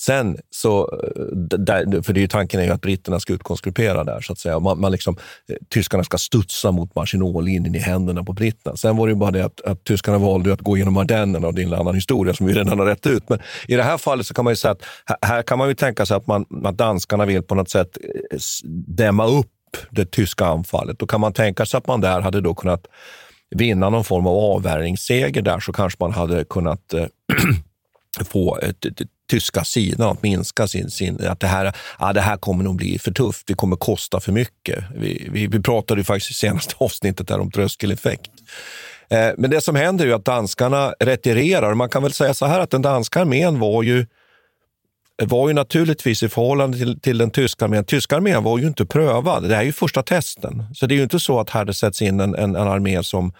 [0.00, 4.04] Sen så, eh, där, för det är ju tanken är ju att britterna ska utkonskrippera
[4.04, 4.60] där så att säga.
[4.60, 5.16] Man, man liksom,
[5.48, 8.76] eh, tyskarna ska studsa mot Maginot-linjen i händerna på britterna.
[8.76, 11.54] Sen var det ju bara det att, att tyskarna valde att gå genom Ardennerna och
[11.54, 13.28] det är en annan historia som vi redan har rätt ut.
[13.28, 14.82] Men i det här fallet så kan man ju säga att
[15.22, 17.98] här, kan man ju tänka sig att, man, att danskarna vill på något sätt
[18.30, 18.38] eh,
[18.86, 19.46] dämma upp
[19.90, 20.98] det tyska anfallet.
[20.98, 22.86] Då kan man tänka sig att man där hade då kunnat
[23.54, 27.06] vinna någon form av avvärjningsseger där så kanske man hade kunnat eh,
[28.24, 32.12] få eh, ett, ett, ett, tyska sidan att minska sin, sin att det här, ja,
[32.12, 34.84] det här kommer nog bli för tufft, det kommer kosta för mycket.
[34.94, 38.30] Vi, vi, vi pratade ju faktiskt i senaste avsnittet där om tröskeleffekt.
[39.10, 41.74] Eh, men det som händer är ju att danskarna retirerar.
[41.74, 44.06] Man kan väl säga så här att den danska armén var ju
[45.26, 47.84] var ju naturligtvis i förhållande till, till den tyska armén.
[47.84, 49.42] Tyska armén var ju inte prövad.
[49.48, 50.64] Det här är ju första testen.
[50.74, 53.02] Så det är ju inte så att här det sätts in en, en, en armé
[53.02, 53.32] som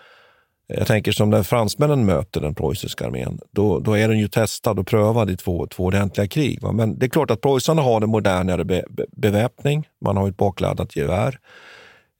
[0.66, 3.38] jag tänker som när fransmännen möter den preussiska armén.
[3.50, 6.62] Då, då är den ju testad och prövad i två, två ordentliga krig.
[6.62, 6.72] Va?
[6.72, 9.88] Men det är klart att preussarna har en modernare be, be, beväpning.
[10.04, 11.38] Man har ett bakladdat gevär.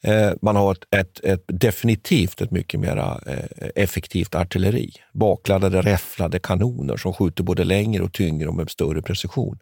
[0.05, 4.93] Eh, man har ett, ett, ett, definitivt ett mycket mer eh, effektivt artilleri.
[5.13, 9.59] Bakladdade räfflade kanoner som skjuter både längre och tyngre och med större precision.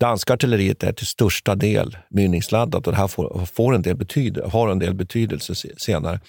[0.00, 4.38] Danska artilleriet är till största del mynningsladdat och det här får, får en del betyd,
[4.38, 6.20] har en del betydelse senare.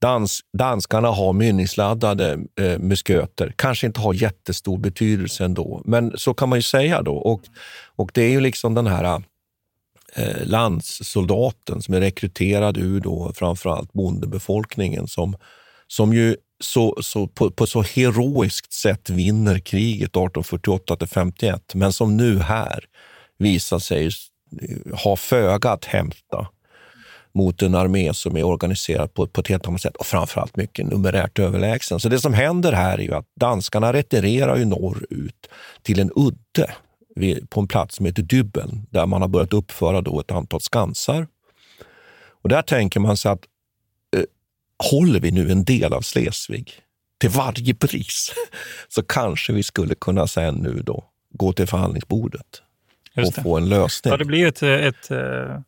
[0.00, 6.48] Dans, danskarna har mynningsladdade eh, musköter, kanske inte har jättestor betydelse ändå, men så kan
[6.48, 7.14] man ju säga då.
[7.14, 7.42] Och,
[7.96, 9.22] och det är ju liksom den här
[10.16, 15.36] eh, landssoldaten som är rekryterad ur då framförallt bondebefolkningen som,
[15.86, 21.92] som ju så, så på, på så heroiskt sätt vinner kriget 1848 till 51, men
[21.92, 22.84] som nu här
[23.38, 26.48] visar sig eh, ha föga att hämta
[27.34, 30.86] mot en armé som är organiserad på, på ett helt annat sätt och framförallt mycket
[30.86, 32.00] numerärt överlägsen.
[32.00, 35.48] Så det som händer här är ju att danskarna retirerar ju norrut
[35.82, 36.74] till en udde
[37.48, 41.26] på en plats som heter Dybben där man har börjat uppföra då ett antal skansar.
[42.42, 43.44] Och där tänker man sig att
[44.16, 44.22] eh,
[44.90, 46.72] håller vi nu en del av Slesvig
[47.20, 48.32] till varje pris
[48.88, 52.62] så kanske vi skulle kunna sen nu då gå till förhandlingsbordet.
[53.16, 54.10] och få en lösning.
[54.10, 55.64] Ja, det blir ett, ett, ett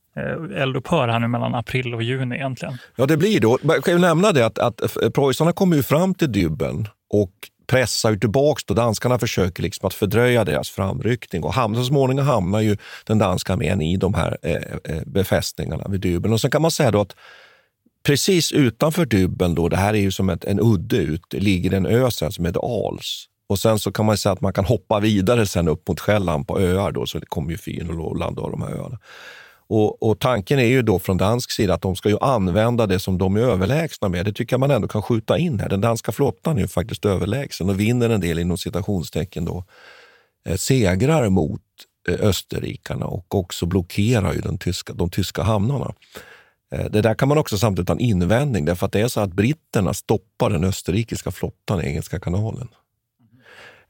[0.57, 2.79] eldupphör här nu mellan april och juni egentligen.
[2.97, 3.75] Ja, det blir det.
[3.75, 4.81] Jag kan ju nämna det att, att
[5.15, 7.33] preussarna kommer ju fram till Dybben och
[7.71, 8.63] pressar tillbaka.
[8.67, 8.75] Då.
[8.75, 13.53] Danskarna försöker liksom att fördröja deras framryckning och hamnar, så småningom hamnar ju den danska
[13.53, 16.33] armén i de här eh, eh befästningarna vid Dübeln.
[16.33, 17.17] Och sen kan man säga då att
[18.07, 21.87] precis utanför Dübeln, då, det här är ju som ett, en udde ut, ligger en
[21.87, 23.27] ö sen som heter Als.
[23.49, 26.47] Och sen så kan man säga att man kan hoppa vidare sen upp mot Själland
[26.47, 26.93] på öar.
[26.93, 28.99] Då, så det kommer ju Finland och landar och de här öarna.
[29.73, 32.99] Och, och, tanken är ju då från dansk sida att de ska ju använda det
[32.99, 34.25] som de är överlägsna med.
[34.25, 35.69] Det tycker jag man ändå kan skjuta in här.
[35.69, 39.65] Den danska flottan är ju faktiskt överlägsen och vinner en del inom citationstecken då,
[40.47, 41.63] eh, segrar mot
[42.09, 45.95] eh, österrikarna och också blockerar ju den tyska, de tyska hamnarna.
[46.73, 49.21] Eh, det där kan man också samtidigt ha en invändning därför att det är så
[49.21, 52.69] att britterna stoppar den österrikiska flottan i Engelska kanalen.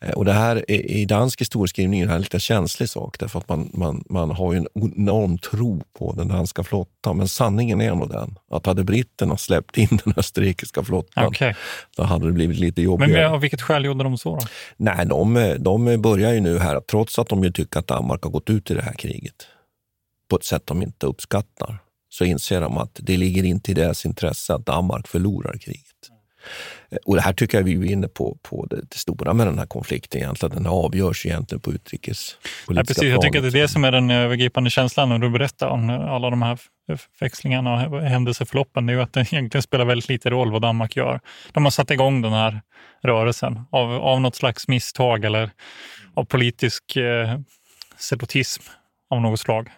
[0.04, 3.48] Eh, och det här i dansk historieskrivning är det en lite känslig sak därför att
[3.48, 7.16] man, man, man har ju en enorm tro på den danska flottan.
[7.16, 11.54] Men sanningen är nog den att hade britterna släppt in den österrikiska flottan, okay.
[11.96, 13.22] då hade det blivit lite jobbigare.
[13.22, 14.36] Men av vilket skäl gjorde de så?
[14.36, 14.46] Då?
[14.76, 18.30] Nej, de, de börjar ju nu här, trots att de ju tycker att Danmark har
[18.30, 19.46] gått ut i det här kriget
[20.30, 24.06] på ett sätt de inte uppskattar, så inser de att det ligger inte i deras
[24.06, 26.10] intresse att Danmark förlorar kriget.
[27.04, 29.58] Och det här tycker jag vi är inne på, på det, det stora med den
[29.58, 30.54] här konflikten egentligen.
[30.54, 33.02] Den avgörs egentligen på utrikespolitiska ja, precis.
[33.02, 35.90] Jag tycker att det är det som är den övergripande känslan när du berättar om
[35.90, 36.58] alla de här
[37.20, 38.86] växlingarna och händelseförloppen.
[38.86, 41.20] Det är ju att det egentligen spelar väldigt lite roll vad Danmark gör.
[41.52, 42.60] De har satt igång den här
[43.02, 45.50] rörelsen av, av något slags misstag eller
[46.14, 47.40] av politisk eh,
[47.96, 48.62] sedotism
[49.10, 49.68] av något slag.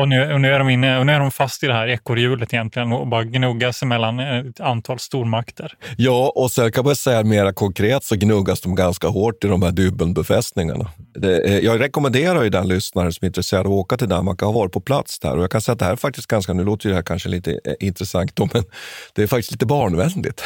[0.00, 1.88] Och nu, och nu, är de inne, och nu är de fast i det här
[1.88, 5.72] ekorrhjulet egentligen och bara gnuggar sig mellan ett antal stormakter.
[5.96, 9.62] Ja, och sen kan man säga mera konkret så gnuggas de ganska hårt i de
[9.62, 10.90] här dubbelbefästningarna.
[11.14, 14.42] Det, eh, jag rekommenderar ju den lyssnare som är intresserad av att åka till Danmark
[14.42, 15.36] att ha varit på plats där.
[15.36, 17.28] Och jag kan säga att det här är faktiskt ganska, nu låter det här kanske
[17.28, 18.64] lite eh, intressant då, men
[19.14, 20.42] det är faktiskt lite barnvänligt.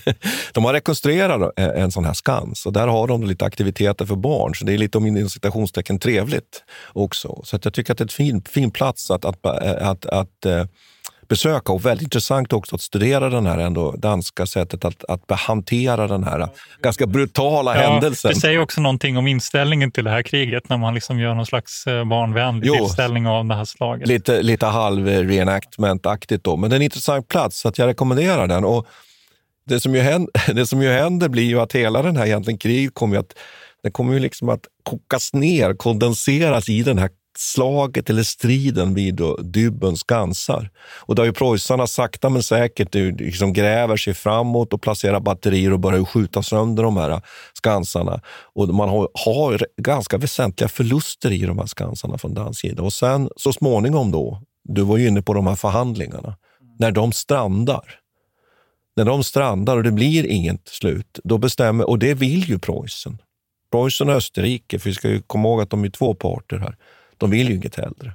[0.52, 4.16] de har rekonstruerat eh, en sån här skans och där har de lite aktiviteter för
[4.16, 7.40] barn, så det är lite om citationstecken trevligt också.
[7.44, 10.46] Så att jag tycker att det är en fin, fin plats plats att, att, att,
[10.46, 10.64] eh,
[11.28, 16.06] besöka och väldigt intressant också att studera den här ändå danska sättet att, att hantera
[16.06, 16.48] den här
[16.82, 18.30] ganska brutala ja, händelsen.
[18.34, 21.46] Det säger också någonting om inställningen till det här kriget när man liksom gör någon
[21.46, 24.08] slags eh, barnvänlig jo, tillställning av det här slaget.
[24.08, 28.46] Lite, lite halv reenactment-aktigt då, men det är en intressant plats så att jag rekommenderar
[28.46, 28.64] den.
[28.64, 28.86] Och
[29.66, 32.58] det, som ju händer, det som ju händer blir ju att hela den här egentligen
[32.58, 33.32] kriget kommer att,
[33.82, 39.20] det kommer ju liksom att kokas ner, kondenseras i den här slaget eller striden vid
[39.42, 40.70] Dybbens skansar.
[41.00, 45.80] Och där ju preussarna sakta men säkert liksom gräver sig framåt och placerar batterier och
[45.80, 48.20] börjar skjuta sönder de här skansarna.
[48.54, 52.82] Och man har, har ganska väsentliga förluster i de här skansarna från dansk sida.
[52.82, 56.36] Och sen så småningom då, du var ju inne på de här förhandlingarna,
[56.78, 58.00] när de strandar.
[58.96, 63.18] När de strandar och det blir inget slut, då bestämmer, och det vill ju Preussen.
[63.72, 66.76] Preussen och Österrike, för vi ska ju komma ihåg att de är två parter här.
[67.18, 68.12] De vill ju inget hellre.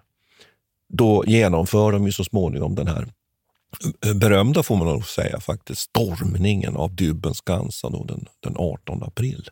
[0.89, 3.07] Då genomför de ju så småningom den här
[4.15, 9.49] berömda, får man nog säga, faktiskt, stormningen av Dubenskansen Skansen den, den 18 april.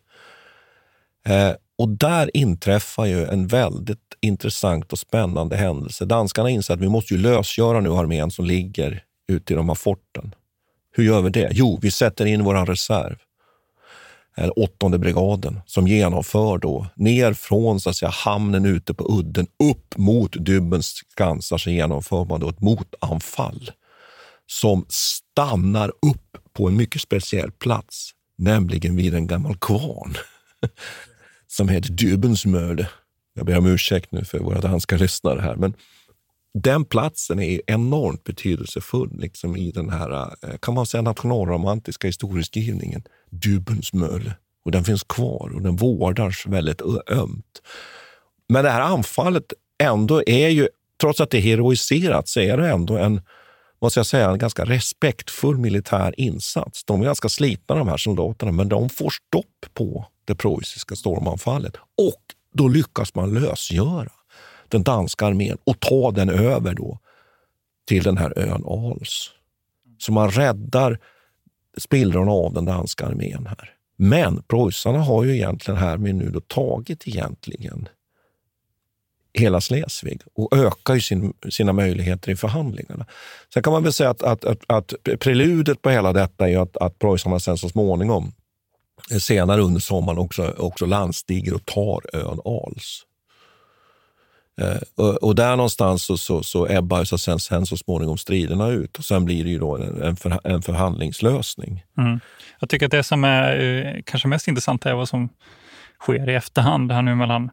[1.26, 6.06] Eh, och där inträffar ju en väldigt intressant och spännande händelse.
[6.06, 9.76] Danskarna inser att vi måste ju lösgöra nu armén som ligger ute i de här
[9.76, 10.36] forten.
[10.92, 11.50] Hur gör vi det?
[11.52, 13.18] Jo, vi sätter in vår reserv
[14.38, 19.98] åttonde brigaden som genomför då ner från så att säga, hamnen ute på udden upp
[19.98, 23.72] mot Dybbens skansar så genomför man då ett motanfall
[24.48, 30.14] som stannar upp på en mycket speciell plats, nämligen vid en gammal kvarn
[31.48, 32.90] som heter Dybensmöde.
[33.34, 35.74] Jag ber om ursäkt nu för våra danska lyssnare här, men
[36.54, 43.04] den platsen är enormt betydelsefull liksom i den här eh, kan man säga, nationalromantiska historieskrivningen.
[43.30, 44.34] Dubensmölle.
[44.66, 47.62] Och den finns kvar och den vårdas väldigt ömt.
[48.50, 50.68] Men det här anfallet ändå är ju,
[51.02, 53.22] trots att det är heroiserat, så är det ändå en,
[53.82, 56.84] måste jag säga, en ganska respektfull militär insats.
[56.84, 61.78] De är ganska slitna de här soldaterna, men de får stopp på det preussiska stormanfallet.
[61.98, 62.22] Och
[62.54, 64.12] då lyckas man lösgöra
[64.68, 67.00] den danska armén och ta den över då
[67.88, 69.30] till den här ön Als.
[69.98, 71.00] Så man räddar
[71.78, 73.74] spillrorna av den danska armén här.
[73.98, 77.90] Men preussarna har ju egentligen härmed nu då tagit egentligen
[79.34, 83.06] hela Slesvig och ökar ju sin, sina möjligheter i förhandlingarna.
[83.54, 86.78] Sen kan man väl säga att, att, att, att preludet på hela detta är att,
[86.78, 88.32] att preussarna sen så småningom
[89.20, 93.04] senare under sommaren också, också landstiger och tar ön Als.
[94.62, 98.68] Eh, och, och, där någonstans så, så, så ebbar så sen, sen så småningom striderna
[98.68, 101.84] ut och sen blir det ju då en, för, en förhandlingslösning.
[101.98, 102.20] Mm.
[102.60, 105.30] Jag tycker att det som är eh, kanske mest intressant är vad som
[106.00, 107.50] sker i efterhand här nu mellan...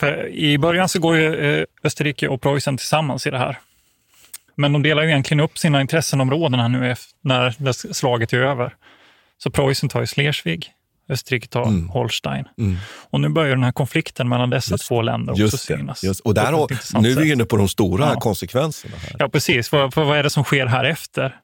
[0.00, 3.58] För I början så går ju eh, Österrike och Preussen tillsammans i det här.
[4.54, 8.74] Men de delar ju egentligen upp sina intressenområden här nu när slaget är över.
[9.38, 10.70] Så Preussen tar ju Schleswig,
[11.08, 11.88] Österrike tar mm.
[11.88, 12.44] Holstein.
[12.58, 12.76] Mm.
[13.10, 16.04] Och nu börjar den här konflikten mellan dessa just, två länder också just synas.
[16.04, 16.20] Just.
[16.20, 18.20] Och där har, nu är vi inne på de stora ja.
[18.20, 18.94] konsekvenserna.
[18.96, 19.16] Här.
[19.18, 19.68] Ja, precis.
[19.68, 21.36] För, för vad är det som sker här efter?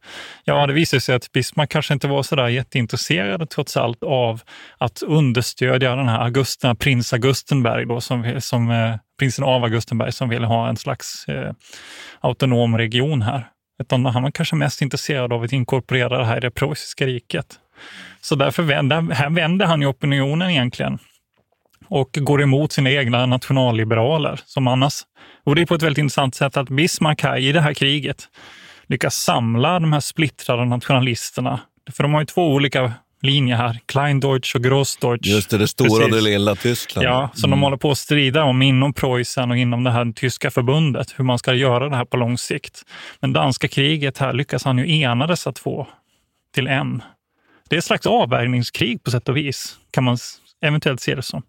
[0.44, 4.40] Ja, det visar sig att Bismarck kanske inte var så där jätteintresserad trots allt av
[4.78, 10.28] att understödja den här Augusten, prins Augustenberg, då, som, som eh, prinsen av Augustenberg, som
[10.28, 11.52] ville ha en slags eh,
[12.20, 13.48] autonom region här.
[13.82, 17.58] Utan han var kanske mest intresserad av att inkorporera det här i det preussiska riket.
[18.20, 20.98] Så därför vänder, här vänder han ju opinionen egentligen
[21.88, 24.94] och går emot sina egna nationalliberaler som annars.
[25.44, 28.28] Och det är på ett väldigt intressant sätt att Bismarck här i det här kriget
[28.86, 31.60] lyckas samla de här splittrade nationalisterna.
[31.90, 35.26] För de har ju två olika linjer här, Kleindeutsch och Grossdeutsch.
[35.26, 37.06] Just det, det stora och det lilla Tyskland.
[37.06, 37.58] Ja, som mm.
[37.58, 41.24] de håller på att strida om inom Preussen och inom det här tyska förbundet, hur
[41.24, 42.82] man ska göra det här på lång sikt.
[43.20, 45.86] Men danska kriget här lyckas han ju ena dessa två
[46.54, 47.02] till en.
[47.68, 50.18] Det är ett slags avvärjningskrig på sätt och vis, kan man
[50.62, 51.42] eventuellt se det som.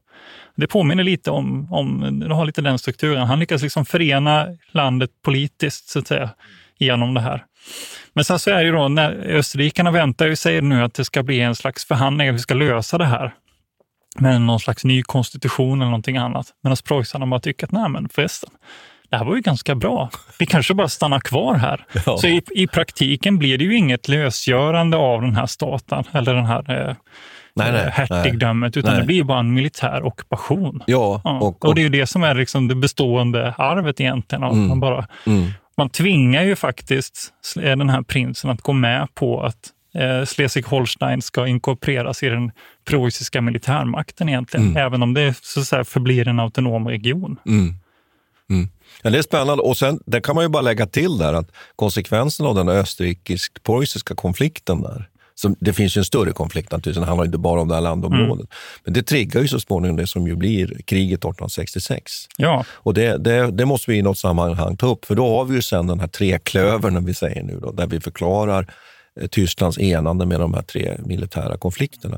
[0.55, 3.27] Det påminner lite om, om det har lite den strukturen.
[3.27, 6.29] Han lyckas liksom förena landet politiskt, så att säga,
[6.77, 7.45] genom det här.
[8.13, 11.05] Men sen så är det ju då, när österrikarna väntar ju sig nu att det
[11.05, 13.33] ska bli en slags förhandling, att vi ska lösa det här
[14.19, 16.47] med någon slags ny konstitution eller någonting annat.
[16.63, 18.49] Medan preussarna bara tycker att, nej men förresten,
[19.09, 20.09] det här var ju ganska bra.
[20.39, 21.85] Vi kanske bara stannar kvar här.
[22.05, 22.17] Ja.
[22.17, 26.45] Så i, i, praktiken blir det ju inget lösgörande av den här staten eller den
[26.45, 26.95] här eh,
[27.53, 28.99] nej, nej, hertigdömet, utan nej.
[29.01, 30.83] det blir bara en militär ockupation.
[30.87, 31.39] Ja, ja.
[31.39, 34.43] Och, och, det är ju det som är liksom det bestående arvet egentligen.
[34.43, 34.67] Mm.
[34.67, 35.49] Man, bara, mm.
[35.77, 41.47] man tvingar ju faktiskt den här prinsen att gå med på att eh, Schleswig-Holstein ska
[41.47, 42.51] inkorporeras i den
[42.89, 44.77] preussiska militärmakten egentligen, mm.
[44.77, 47.37] även om det så att säga, förblir en autonom region.
[47.45, 47.75] Mm.
[49.01, 49.63] Ja, det är spännande.
[49.63, 54.15] Och sen, det kan man ju bara lägga till där att konsekvensen av den österrikisk-preussiska
[54.15, 57.67] konflikten där, som, det finns ju en större konflikt naturligtvis, det handlar inte bara om
[57.67, 58.29] det här landområdet.
[58.29, 58.47] Mm.
[58.83, 62.11] Men det triggar ju så småningom det som ju blir kriget 1866.
[62.37, 62.65] Ja.
[62.69, 65.55] Och det, det, det, måste vi i något sammanhang ta upp, för då har vi
[65.55, 68.73] ju sen den här treklövern, vi säger nu, då, där vi förklarar
[69.21, 72.17] eh, Tysklands enande med de här tre militära konflikterna.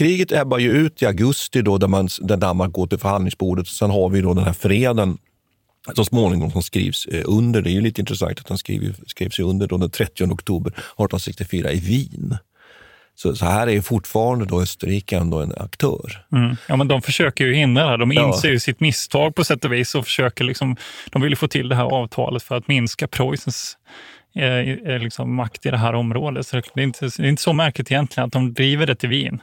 [0.00, 3.68] Kriget ebbar ju ut i augusti då, där, man, där Danmark går till förhandlingsbordet.
[3.68, 5.18] Sen har vi då den här freden
[5.96, 7.62] så småningom som skrivs eh, under.
[7.62, 11.72] Det är ju lite intressant att den skrivs, skrivs under då den 30 oktober 1864
[11.72, 12.36] i Wien.
[13.14, 16.24] Så, så här är fortfarande då Österrike ändå en aktör.
[16.32, 16.56] Mm.
[16.68, 17.98] Ja, men de försöker ju hindra det här.
[17.98, 18.52] De inser ja.
[18.52, 20.76] ju sitt misstag på sätt och vis och försöker liksom,
[21.10, 23.76] de vill få till det här avtalet för att minska Preussens
[24.36, 26.46] eh, liksom makt i det här området.
[26.46, 29.08] Så det är, inte, det är inte så märkligt egentligen att de driver det till
[29.08, 29.40] Wien.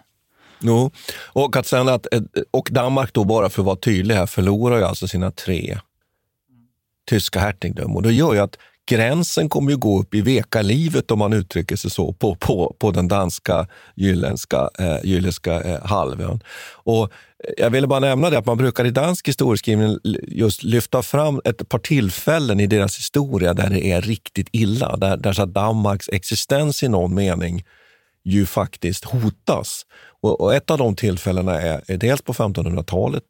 [0.60, 0.92] Jo,
[1.34, 4.78] och att sen att, eh, och Danmark då bara för att vara tydlig här förlorar
[4.78, 5.80] ju alltså sina tre
[7.10, 7.96] tyska hertigdömen.
[7.96, 8.58] Och det gör ju att
[8.90, 12.92] gränsen kommer ju gå upp i vekalivet om man uttrycker sig så på, på, på
[12.92, 16.40] den danska jylländska, eh, jylländska eh, halvön.
[16.74, 19.98] Och eh, jag ville bara nämna det att man brukar i dansk historieskrivning
[20.28, 25.18] just lyfta fram ett par tillfällen i deras historia där det är riktigt illa, där,
[25.18, 27.64] där så Danmarks existens i någon mening
[28.24, 29.86] ju faktiskt hotas.
[30.28, 33.24] Och, och ett av de tillfällena är, är dels på 1500-talet,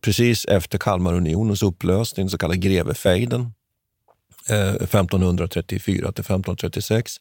[0.00, 3.52] precis efter Kalmarunionens upplösning, så kallade grevefejden,
[4.50, 7.12] eh, 1534 till 1536,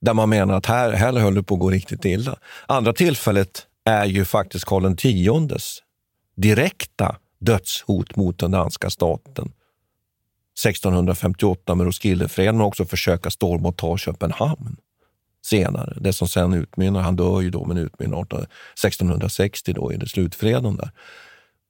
[0.00, 2.38] där man menar att här, här höll det på att gå riktigt illa.
[2.66, 5.82] Andra tillfället är ju faktiskt Karl Xs
[6.36, 9.52] direkta dödshot mot den danska staten.
[10.64, 14.76] 1658 med Roskildefreden, och också försöka storma och ta Köpenhamn
[15.46, 15.96] senare.
[16.00, 20.76] Det som sen utmynnar, han dör ju då, men utmynnar 1660 då i det slutfreden
[20.76, 20.90] där.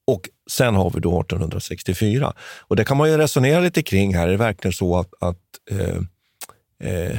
[0.07, 2.33] Och sen har vi då 1864.
[2.61, 4.27] Och det kan man ju resonera lite kring här.
[4.27, 5.39] Är det verkligen så att, att
[5.71, 5.99] eh,
[6.91, 7.19] eh,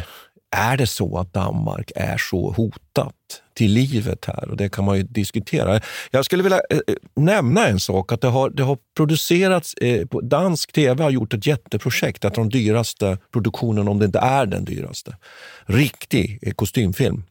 [0.52, 3.16] är det så att Danmark är så hotat
[3.54, 4.50] till livet här?
[4.50, 5.82] Och Det kan man ju diskutera.
[6.12, 10.08] Jag skulle vilja eh, eh nämna en sak, att det har, det har producerats, eh,
[10.24, 14.46] dansk tv har gjort ett jätteprojekt, ett av de dyraste produktionerna, om det inte är
[14.46, 15.18] den dyraste.
[15.66, 17.24] Riktig eh, kostymfilm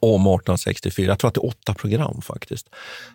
[0.00, 1.06] om 1864.
[1.06, 2.66] Jag tror att det är åtta program faktiskt.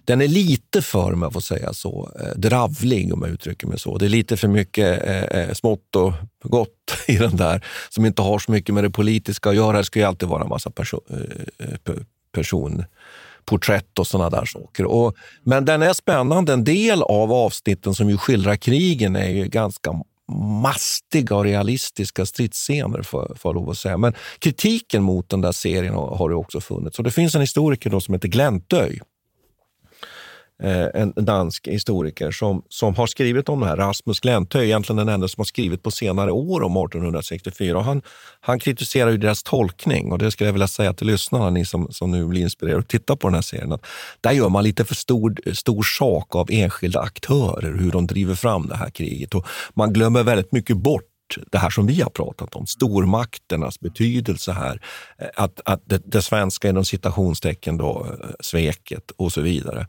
[0.05, 3.79] Den är lite för, om jag får säga så, eh, dravlig om jag uttrycker mig
[3.79, 3.97] så.
[3.97, 6.13] Det är lite för mycket eh, eh smått och
[6.43, 6.69] gott
[7.07, 9.77] i den där som inte har så mycket med det politiska att göra.
[9.77, 11.93] Det ska ju alltid vara en massa perso eh, eh
[12.33, 14.85] personporträtt och sådana där saker.
[14.85, 16.53] Och, men den är spännande.
[16.53, 19.91] En del av avsnitten som ju skildrar krigen är ju ganska
[20.61, 23.97] mastiga och realistiska stridsscener, för, för lov att säga.
[23.97, 26.97] Men kritiken mot den där serien har, har det också funnits.
[26.97, 28.99] Och det finns en historiker då som heter Glentöj,
[30.63, 33.77] Eh, en dansk historiker som, som har skrivit om det här.
[33.77, 37.77] Rasmus Glentöj, egentligen den enda som har skrivit på senare år om 1864.
[37.77, 38.01] Och han,
[38.39, 41.87] han kritiserar ju deras tolkning och det skulle jag vilja säga till lyssnarna, ni som,
[41.91, 43.71] som nu blir inspirerade att titta på den här serien.
[43.71, 43.85] Att
[44.21, 48.67] där gör man lite för stor, stor sak av enskilda aktörer, hur de driver fram
[48.67, 49.35] det här kriget.
[49.35, 51.03] Och man glömmer väldigt mycket bort
[51.51, 54.81] det här som vi har pratat om, stormakternas betydelse här.
[55.17, 59.87] Eh, att, att det, det svenska inom citationstecken då, eh, sveket och så vidare.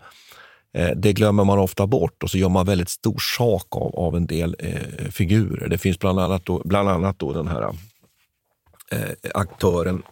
[0.74, 4.16] Eh, det glömmer man ofta bort och så gör man väldigt stor sak av, av
[4.16, 5.68] en del eh, figurer.
[5.68, 7.62] Det finns bland annat, då, bland annat då den här
[8.90, 10.02] eh, aktören,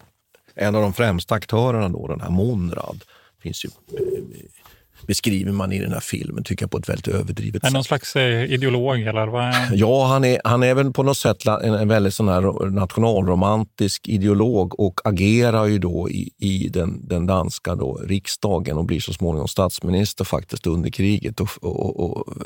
[0.55, 3.05] en av de främsta aktörerna, då, den här Monrad,
[3.43, 4.23] finns ju eh,
[5.07, 7.71] beskriver man i den här filmen, tycker jag, på ett väldigt överdrivet sätt.
[7.71, 9.27] Är någon slags eh, ideolog eller?
[9.27, 9.55] Vad.
[9.73, 14.09] Ja, han är, han är väl på något sätt en, en väldigt sån här nationalromantisk
[14.09, 19.13] ideolog och agerar ju då i, i den, den danska då, riksdagen och blir så
[19.13, 21.41] småningom statsminister faktiskt under kriget.
[21.41, 22.37] och, och, och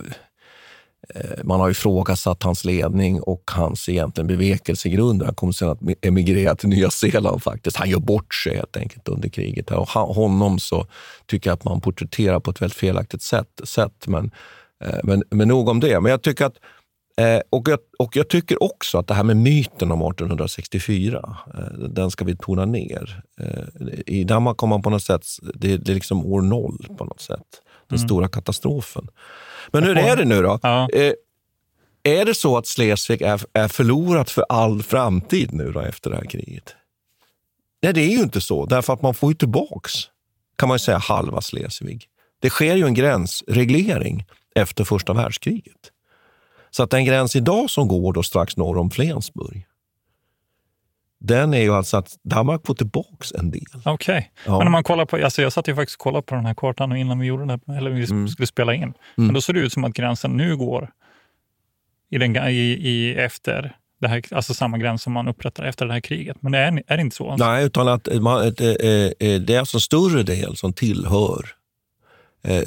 [1.44, 5.26] man har ifrågasatt hans ledning och hans egentligen bevekelsegrunder.
[5.26, 7.76] Han kommer sen att emigrera till Nya Zeeland faktiskt.
[7.76, 9.70] Han gör bort sig helt enkelt under kriget.
[9.70, 10.86] Och honom så
[11.26, 13.60] tycker jag att man porträtterar på ett väldigt felaktigt sätt.
[13.64, 14.30] sätt men,
[14.84, 16.00] eh, men, men nog om det.
[16.00, 16.56] Men jag tycker att
[17.20, 21.36] eh, och jag, och jag tycker också att det här med myten om 1864,
[21.88, 23.22] den ska vi tona ner.
[24.06, 25.24] I Danmark kommer man på något sätt,
[25.54, 27.62] det, det är liksom år noll på något sätt.
[27.88, 28.08] Den mm.
[28.08, 29.08] stora katastrofen.
[29.72, 30.58] Men hur är det nu då?
[30.62, 30.88] Ja.
[30.92, 31.12] Eh,
[32.02, 36.16] är det så att Schleswig är, är förlorat för all framtid nu då, efter det
[36.16, 36.74] här kriget?
[37.82, 39.92] Nej, det är ju inte så, därför att man får ju tillbaks,
[40.56, 42.04] kan man säga, halva Schleswig.
[42.40, 45.92] Det sker ju en gränsreglering efter första världskriget.
[46.70, 49.66] Så att den gräns idag som går då strax norr om Flensburg,
[51.26, 53.62] den är ju alltså att Danmark får tillbaka en del.
[53.74, 53.92] Okej.
[53.92, 54.22] Okay.
[54.46, 54.58] Ja.
[54.58, 56.54] Men om man kollar på, alltså jag satt ju faktiskt och kollade på den här
[56.54, 58.28] kartan innan vi gjorde det, eller vi mm.
[58.28, 58.82] skulle spela in.
[58.82, 58.94] Mm.
[59.14, 60.92] Men då ser det ut som att gränsen nu går
[62.10, 65.92] i, den, i, i efter det här, alltså samma gräns som man upprättar efter det
[65.92, 66.36] här kriget.
[66.40, 67.36] Men det är, är det inte så?
[67.36, 71.46] Nej, utan att man, det, det är alltså en större del som tillhör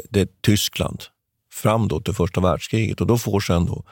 [0.09, 1.03] det Tyskland
[1.53, 3.83] fram då till första världskriget och då får sen då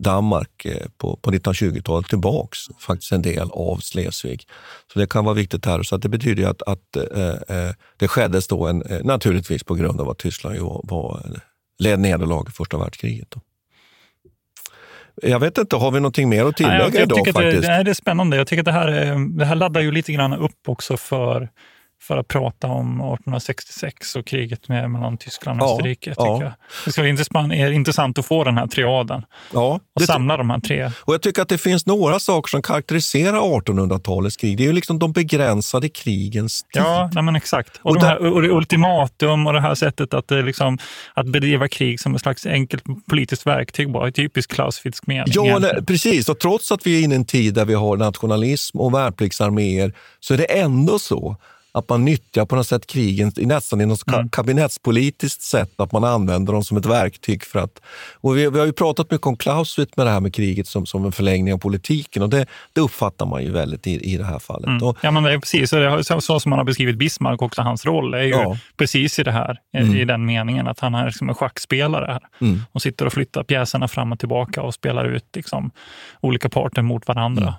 [0.00, 4.48] Danmark eh, på, på 1920-talet tillbaks faktiskt en del av Slesvig.
[4.92, 5.82] Så det kan vara viktigt här.
[5.82, 10.00] Så det betyder att, att eh, eh det skedde då en, eh, naturligtvis på grund
[10.00, 11.20] av att Tyskland var, var,
[11.78, 13.30] led nederlag i första världskriget.
[13.30, 13.40] Då.
[15.22, 17.26] Jag vet inte, har vi någonting mer att tillägga Nej, jag, idag?
[17.26, 17.62] faktiskt?
[17.62, 18.36] Det, det, är spännande.
[18.36, 21.48] Jag tycker att det här, det här laddar ju lite grann upp också för
[22.06, 26.14] för att prata om 1866 och kriget med, mellan Tyskland och Ja, Österrike.
[26.16, 26.24] ja.
[26.24, 26.52] Tycker jag.
[26.84, 30.90] Det ska vara intressant, att få den här triaden Ja, och samla de här tre.
[31.00, 34.56] Och jag tycker att det finns några saker som karaktäriserar 1800-talets krig.
[34.56, 36.82] Det är ju liksom de begränsade krigens tid.
[36.82, 37.76] Ja, nej men exakt.
[37.76, 40.78] Och, Och de där- här, och det ultimatum och det här sättet att, det liksom,
[41.14, 45.32] att bedriva krig som ett slags enkelt politiskt verktyg bara, i typisk Clausewitsk mening.
[45.34, 46.28] Ja, nej, precis.
[46.28, 49.92] Och trots att vi är inne i en tid där vi har nationalism och värnpliktsarméer
[50.20, 51.36] så är det ändå så
[51.74, 54.20] att man nyttjar på något sätt krigen nästan i något Mm.
[54.20, 57.80] ka- kabinettspolitiskt sätt, att man använder dem som ett verktyg för att...
[58.14, 60.86] Och vi, vi har ju pratat mycket om Clausewitz med det här med kriget som,
[60.86, 64.24] som en förlängning av politiken och det, det uppfattar man ju väldigt i, i det
[64.24, 64.66] här fallet.
[64.68, 64.82] Mm.
[64.82, 65.70] Och, Ja, men det är precis.
[65.70, 68.56] Det så, så som man har beskrivit Bismarck också, hans roll är ju Ja.
[68.76, 69.96] precis i det här, i- Mm.
[69.96, 72.60] i den meningen att han är liksom en schackspelare här Mm.
[72.72, 75.70] och sitter och flyttar pjäserna fram och tillbaka och spelar ut liksom,
[76.20, 77.54] olika parter mot varandra.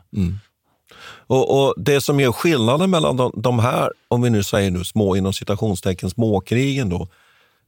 [0.91, 1.01] Mm.
[1.27, 4.83] Och, och Det som gör skillnaden mellan de, de här, om vi nu säger nu
[4.83, 7.07] små inom citationstecken småkrigen då,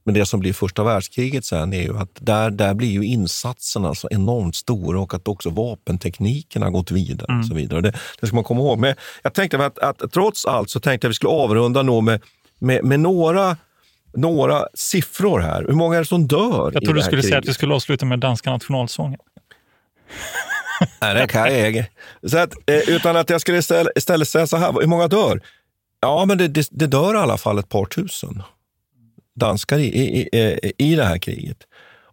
[0.08, 3.94] men det som blir första världskriget sen är ju att där, där blir ju insatserna
[3.94, 7.38] så enormt stora och att också vapentekniken har gått vidare.
[7.38, 7.80] och så vidare.
[7.80, 8.78] Det, det ska man komma ihåg.
[8.78, 12.04] Men jag tänkte att, att trots allt så tänkte jag att vi skulle avrunda nog
[12.04, 12.22] med,
[12.58, 13.56] med, med några,
[14.16, 15.64] några siffror här.
[15.68, 17.38] Hur många är det som dör Jag det du skulle säga kriget?
[17.38, 19.18] att vi skulle avsluta med danska nationalsången.
[21.00, 21.84] Nej, det kan jag.
[22.30, 25.40] Så att, eh, utan att jag skulle istället, istället säga så här, hur många dör?
[26.00, 28.42] Ja, men det, det, det dör i alla fall ett par tusen
[29.38, 31.58] danskar i, i, i, eh, i det här kriget.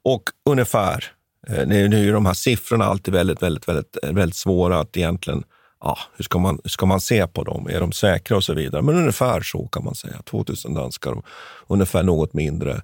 [0.03, 1.05] Och ungefär,
[1.47, 4.97] eh, nu nu är ju de här siffrorna alltid väldigt, väldigt, väldigt, väldigt svåra att
[4.97, 5.43] egentligen,
[5.82, 7.68] ja, hur ska man, hur ska man se på dem?
[7.68, 8.82] Är de säkra och så vidare?
[8.82, 10.22] Men ungefär så kan man säga.
[10.26, 11.26] 2000 danskar och
[11.68, 12.82] ungefär något mindre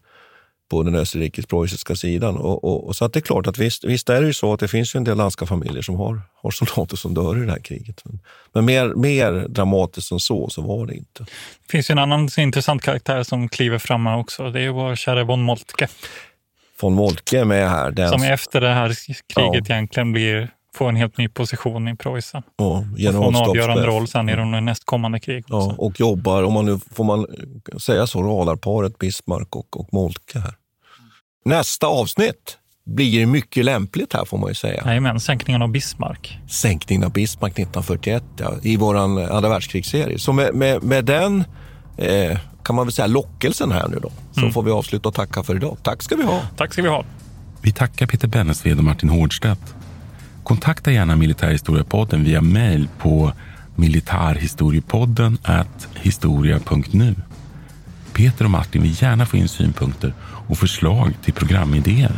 [0.72, 2.38] på den österrikisk-preussiska sidan.
[2.38, 4.54] Och, och, och så att det är klart att visst, visst är det ju så
[4.54, 7.46] att det finns ju en del danska familjer som har, har soldater som dör i
[7.46, 8.02] det här kriget.
[8.06, 8.20] Men,
[8.54, 11.24] men mer, mer dramatiskt än så, så var det inte.
[11.24, 14.52] Det finns ju en annan intressant karaktär som kliver fram här också.
[14.52, 15.88] Det är vår kära von Moltke.
[16.82, 17.92] Von Moltke är med här.
[17.92, 18.96] Den, Som efter det här
[19.36, 22.44] kriget egentligen blir, får en helt ny position i Preussen.
[22.56, 25.46] ja, Och får en avgörande roll sen i de nästkommande krig.
[25.48, 27.28] Ja, och jobbar, om man nu får man
[27.78, 30.56] säga så, radarparet Bismarck och, och Moltke här.
[31.46, 34.84] Nästa avsnitt blir mycket lämpligt här får man ju säga.
[34.86, 36.40] Jajamän, sänkningen av Bismarck.
[36.50, 40.20] Sänkningen av Bismarck 1941 ja, i vår andra världskrigsserie.
[40.20, 41.44] Så med, med, med den
[41.98, 44.54] eh, kan man väl säga lockelsen här nu då, så Mm.
[44.54, 45.78] får vi avsluta och tacka för idag.
[45.84, 46.42] Tack ska vi ha.
[46.58, 47.06] Tack ska vi ha.
[47.62, 49.76] Vi tackar Peter Bennesved och Martin Hårdstedt.
[50.44, 53.32] Kontakta gärna Militärhistoriepodden via mejl på
[53.76, 55.38] militarhistoriepodden
[55.96, 57.16] historia.nu.
[58.14, 60.14] Peter och Martin vill gärna få in synpunkter
[60.52, 62.12] och förslag till programidéer.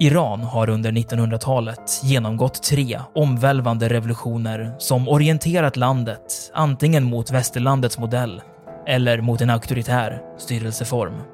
[0.00, 8.42] Iran har under 1900-talet genomgått tre omvälvande revolutioner som orienterat landet antingen mot västerlandets modell
[8.86, 11.33] eller mot en auktoritär styrelseform.